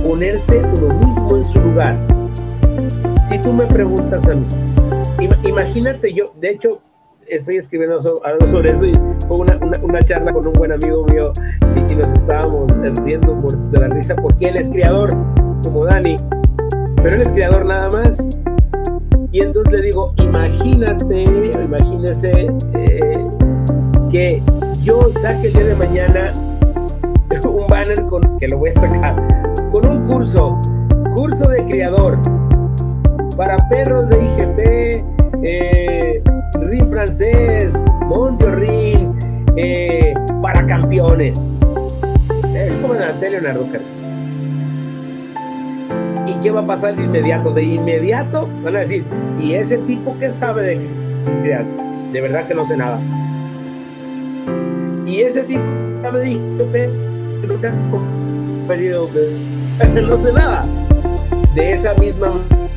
ponerse 0.03 0.59
uno 0.59 0.99
mismo 0.99 1.37
en 1.37 1.45
su 1.45 1.59
lugar 1.59 2.18
si 3.27 3.39
tú 3.39 3.53
me 3.53 3.65
preguntas 3.65 4.27
a 4.27 4.35
mí, 4.35 4.47
imagínate 5.43 6.13
yo, 6.13 6.33
de 6.39 6.51
hecho, 6.51 6.81
estoy 7.27 7.57
escribiendo 7.57 7.97
algo 8.23 8.47
sobre 8.47 8.73
eso 8.73 8.85
y 8.85 8.93
fue 9.27 9.37
una, 9.37 9.59
una, 9.83 10.01
charla 10.01 10.31
con 10.33 10.47
un 10.47 10.53
buen 10.53 10.71
amigo 10.71 11.05
mío 11.05 11.31
y, 11.75 11.95
nos 11.95 12.13
estábamos 12.13 12.71
riendo 13.03 13.35
de 13.71 13.79
la 13.79 13.87
risa 13.89 14.15
porque 14.15 14.49
él 14.49 14.55
es 14.57 14.69
creador, 14.69 15.09
como 15.63 15.85
Dani, 15.85 16.15
pero 16.97 17.15
él 17.15 17.21
es 17.21 17.29
creador 17.29 17.65
nada 17.65 17.89
más. 17.89 18.25
Y 19.31 19.43
entonces 19.43 19.73
le 19.73 19.81
digo, 19.81 20.13
imagínate, 20.17 21.23
imagínese 21.63 22.47
eh, 22.73 23.11
que 24.09 24.41
yo 24.81 25.09
saque 25.21 25.47
el 25.47 25.53
día 25.53 25.65
de 25.65 25.75
mañana 25.75 26.33
un 27.47 27.67
banner 27.67 28.01
con, 28.05 28.37
que 28.39 28.47
lo 28.47 28.57
voy 28.57 28.69
a 28.69 28.79
sacar, 28.79 29.15
con 29.71 29.85
un 29.85 30.07
curso, 30.07 30.59
curso 31.15 31.47
de 31.49 31.63
creador 31.65 32.17
para 33.39 33.57
perros 33.69 34.07
de 34.09 34.17
IGP, 34.17 34.59
eh, 35.47 36.21
RIN 36.59 36.89
francés, 36.89 37.73
Montorrin, 38.13 39.17
eh, 39.55 40.13
para 40.41 40.65
campeones. 40.65 41.41
Eh, 42.53 42.77
como 42.81 42.95
en 42.95 42.99
la 42.99 43.13
tele 43.13 43.39
¿Y 46.27 46.33
qué 46.41 46.51
va 46.51 46.59
a 46.59 46.67
pasar 46.67 46.97
de 46.97 47.05
inmediato? 47.05 47.53
De 47.53 47.63
inmediato 47.63 48.49
van 48.61 48.75
a 48.75 48.79
decir, 48.79 49.05
¿y 49.39 49.53
ese 49.53 49.77
tipo 49.77 50.17
qué 50.19 50.31
sabe 50.31 50.63
de 50.63 50.81
crianza? 51.41 51.81
De 52.11 52.19
verdad 52.19 52.45
que 52.45 52.55
no 52.55 52.65
sé 52.65 52.75
nada. 52.75 52.99
Y 55.05 55.21
ese 55.21 55.43
tipo 55.43 55.63
sabe 56.01 56.19
de 56.19 56.31
IGP, 56.31 56.75
no 60.09 60.17
sé 60.17 60.33
nada. 60.33 60.61
De 61.55 61.69
esa 61.69 61.93
misma 61.93 62.33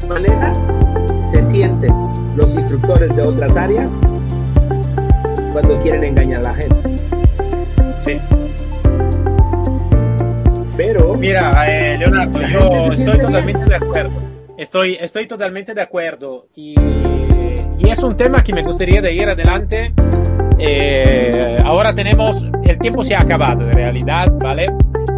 manera 0.07 0.53
se 1.31 1.43
sienten 1.43 1.93
los 2.37 2.55
instructores 2.55 3.15
de 3.17 3.27
otras 3.27 3.57
áreas 3.57 3.91
cuando 5.53 5.79
quieren 5.79 6.05
engañar 6.05 6.41
a 6.47 6.51
la 6.51 6.55
gente. 6.55 6.97
Sí. 8.01 8.21
Pero. 10.77 11.15
Mira, 11.15 11.67
eh, 11.69 11.99
Leonardo, 11.99 12.41
yo 12.41 12.93
estoy 12.93 13.19
totalmente 13.19 13.65
de 13.65 13.75
acuerdo. 13.75 14.13
Estoy, 14.57 14.97
estoy 15.01 15.27
totalmente 15.27 15.75
de 15.75 15.83
acuerdo. 15.83 16.47
Y, 16.55 16.75
y 17.79 17.91
es 17.91 18.03
un 18.03 18.17
tema 18.17 18.43
que 18.43 18.53
me 18.53 18.63
gustaría 18.63 19.01
de 19.03 19.13
ir 19.13 19.29
adelante. 19.29 19.93
Eh, 20.59 21.57
ahora 21.65 21.95
tenemos. 21.95 22.47
El 22.65 22.79
tiempo 22.79 23.03
se 23.03 23.15
ha 23.15 23.21
acabado, 23.21 23.67
de 23.67 23.73
realidad, 23.73 24.29
¿vale? 24.39 24.69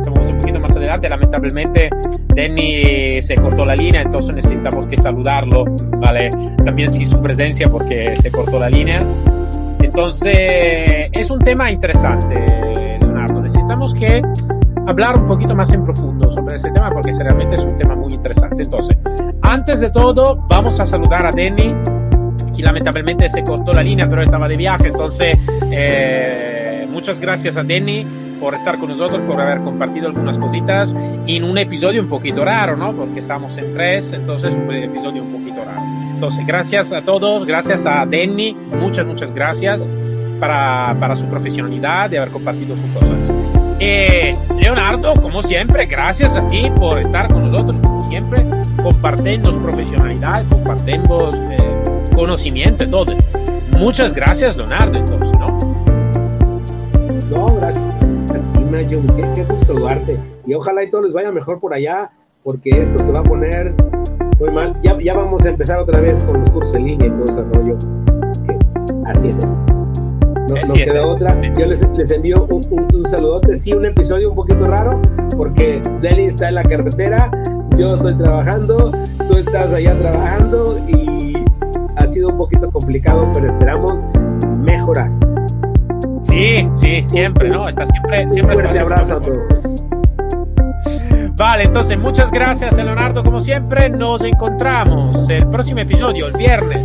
Somos 0.03 0.29
un 0.29 0.41
poquito 0.41 0.61
adelante. 0.85 1.09
Lamentablemente, 1.09 1.91
Denny 2.35 3.21
se 3.23 3.35
cortó 3.37 3.65
la 3.65 3.77
línea, 3.77 4.03
entonces 4.03 4.35
necesitamos 4.35 4.87
que 4.87 4.97
saludarlo, 4.97 5.65
¿vale? 5.99 6.31
También 6.65 6.91
sin 6.91 7.07
su 7.07 7.21
presencia 7.21 7.69
porque 7.69 8.15
se 8.17 8.31
cortó 8.31 8.59
la 8.59 8.69
línea. 8.69 8.99
Entonces, 9.81 11.11
es 11.13 11.31
un 11.31 11.39
tema 11.39 11.71
interesante, 11.71 12.35
Leonardo. 13.01 13.41
Necesitamos 13.41 13.95
que 13.95 14.23
hablar 14.89 15.19
un 15.19 15.27
poquito 15.27 15.55
más 15.55 15.73
en 15.73 15.85
profundo 15.85 16.31
sobre 16.33 16.57
ese 16.57 16.71
tema 16.71 16.91
porque 16.91 17.13
realmente 17.13 17.55
es 17.55 17.65
un 17.65 17.77
tema 17.77 17.95
muy 17.95 18.13
interesante. 18.13 18.63
Entonces, 18.63 18.97
antes 19.43 19.81
de 19.81 19.91
todo, 19.91 20.45
vamos 20.49 20.81
a 20.81 20.87
saludar 20.87 21.27
a 21.27 21.31
Denny, 21.31 21.75
que 22.57 22.63
lamentablemente 22.63 23.29
se 23.31 23.43
cortó 23.45 23.73
la 23.73 23.83
línea, 23.83 24.09
pero 24.09 24.23
estaba 24.23 24.49
de 24.49 24.57
viaje. 24.57 24.89
Entonces, 24.89 25.39
eh, 25.71 26.87
muchas 26.91 27.21
gracias 27.21 27.57
a 27.57 27.63
Denny 27.63 28.24
por 28.45 28.55
estar 28.55 28.79
con 28.79 28.91
nosotros, 28.91 29.23
por 29.23 29.41
haber 29.41 29.61
compartido 29.61 30.07
algunas 30.09 30.37
cositas 30.37 30.95
en 31.27 31.45
un 31.45 31.57
episodio 31.57 32.03
un 32.03 32.11
poquito 32.11 32.45
raro, 32.45 32.77
¿no? 32.77 32.93
Porque 32.93 33.21
estamos 33.21 33.57
en 33.57 33.73
tres, 33.73 34.13
entonces 34.13 34.55
un 34.55 34.71
episodio 34.71 35.23
un 35.23 35.33
poquito 35.33 35.65
raro. 35.65 35.81
Entonces, 36.13 36.47
gracias 36.47 36.93
a 36.93 37.01
todos, 37.01 37.47
gracias 37.47 37.87
a 37.87 38.05
Denny, 38.05 38.55
muchas, 38.79 39.07
muchas 39.07 39.33
gracias 39.33 39.89
para, 40.39 40.95
para 41.01 41.17
su 41.17 41.25
profesionalidad 41.25 42.11
de 42.11 42.19
haber 42.19 42.31
compartido 42.31 42.77
sus 42.77 42.91
cosas. 42.91 43.35
Eh, 43.81 44.35
Leonardo, 44.61 45.15
como 45.23 45.43
siempre, 45.43 45.87
gracias 45.87 46.37
a 46.37 46.47
ti 46.47 46.71
por 46.79 46.99
estar 46.99 47.33
con 47.33 47.51
nosotros, 47.51 47.81
como 47.81 48.11
siempre, 48.11 48.45
compartiendo 48.83 49.59
profesionalidad, 49.63 50.45
compartiendo 50.51 51.31
eh, 51.33 51.83
conocimiento 52.15 52.87
todo. 52.91 53.17
Muchas 53.79 54.13
gracias, 54.13 54.59
Leonardo, 54.59 54.99
entonces, 54.99 55.33
¿no? 55.39 55.59
No, 57.31 57.55
gracias 57.55 57.94
qué, 58.81 58.97
gusto 58.97 59.65
saludarte. 59.65 60.19
Y 60.47 60.55
ojalá 60.55 60.83
y 60.83 60.91
todo 60.91 61.03
les 61.03 61.13
vaya 61.13 61.31
mejor 61.31 61.61
por 61.61 61.75
allá, 61.75 62.11
porque 62.43 62.71
esto 62.71 62.99
se 62.99 63.13
va 63.13 63.21
a 63.21 63.23
poner 63.23 63.75
muy 64.39 64.51
mal. 64.51 64.77
Ya, 64.83 64.97
ya 64.99 65.13
vamos 65.15 65.45
a 65.45 65.51
empezar 65.51 65.79
otra 65.79 66.01
vez 66.01 66.25
con 66.25 66.41
los 66.41 66.51
cursos 66.51 66.77
en 66.77 66.87
línea 66.87 67.09
y 67.09 67.11
todo 67.11 67.25
ese 67.25 67.43
rollo. 67.43 67.77
así 69.07 69.29
es 69.29 69.39
esto. 69.39 69.57
no, 69.57 70.67
no 70.67 70.75
queda 70.75 71.07
otra. 71.07 71.41
Yo 71.59 71.67
les, 71.67 71.89
les 71.91 72.11
envío 72.11 72.47
un, 72.47 72.63
un, 72.71 73.07
saludote. 73.07 73.57
Sí, 73.57 73.73
un 73.73 73.87
episodio 73.87 74.31
un 74.31 74.37
poquito 74.37 74.67
raro, 74.67 75.01
porque 75.37 75.81
Deli 76.01 76.25
está 76.25 76.49
en 76.49 76.57
la 76.57 76.63
carretera, 76.63 77.31
yo 77.77 77.97
estoy 77.97 78.17
trabajando, 78.17 78.93
tú 79.29 79.37
estás 79.37 79.73
allá 79.73 79.95
trabajando 79.99 80.79
y 80.89 81.35
ha 81.97 82.07
sido 82.07 82.29
un 82.29 82.39
poquito 82.39 82.71
complicado, 82.71 83.29
pero 83.33 83.49
esperamos 83.49 84.07
mejorar. 84.59 85.24
Sí, 86.35 86.69
sí, 86.75 87.05
siempre, 87.07 87.49
¿no? 87.49 87.61
Está 87.61 87.87
siempre, 87.87 88.29
siempre. 88.31 88.57
Un 88.57 88.63
fuerte 88.63 88.81
abrazo 88.81 89.17
a 89.17 89.21
todos. 89.21 89.85
Vale, 91.37 91.65
entonces 91.65 91.97
muchas 91.97 92.31
gracias 92.33 92.77
Leonardo 92.77 93.23
como 93.23 93.41
siempre. 93.41 93.89
Nos 93.89 94.23
encontramos 94.25 95.29
el 95.29 95.47
próximo 95.47 95.81
episodio, 95.81 96.27
el 96.27 96.37
viernes, 96.37 96.79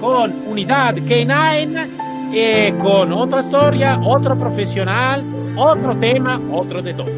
con 0.00 0.32
Unidad 0.48 0.96
K9, 0.96 1.88
eh, 2.34 2.74
con 2.80 3.12
otra 3.12 3.38
historia, 3.38 4.00
otro 4.04 4.36
profesional, 4.36 5.24
otro 5.56 5.96
tema, 5.96 6.40
otro 6.52 6.82
de 6.82 6.94
todo. 6.94 7.10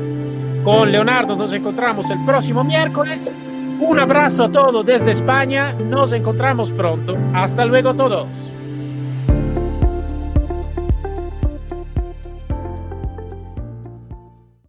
Con 0.62 0.92
Leonardo 0.92 1.34
nos 1.34 1.52
encontramos 1.54 2.10
el 2.10 2.22
próximo 2.26 2.62
miércoles. 2.62 3.32
Un 3.80 3.98
abrazo 3.98 4.44
a 4.44 4.52
todos 4.52 4.84
desde 4.84 5.12
España. 5.12 5.72
Nos 5.72 6.12
encontramos 6.12 6.72
pronto. 6.72 7.16
Hasta 7.32 7.64
luego 7.64 7.94
todos. 7.94 8.26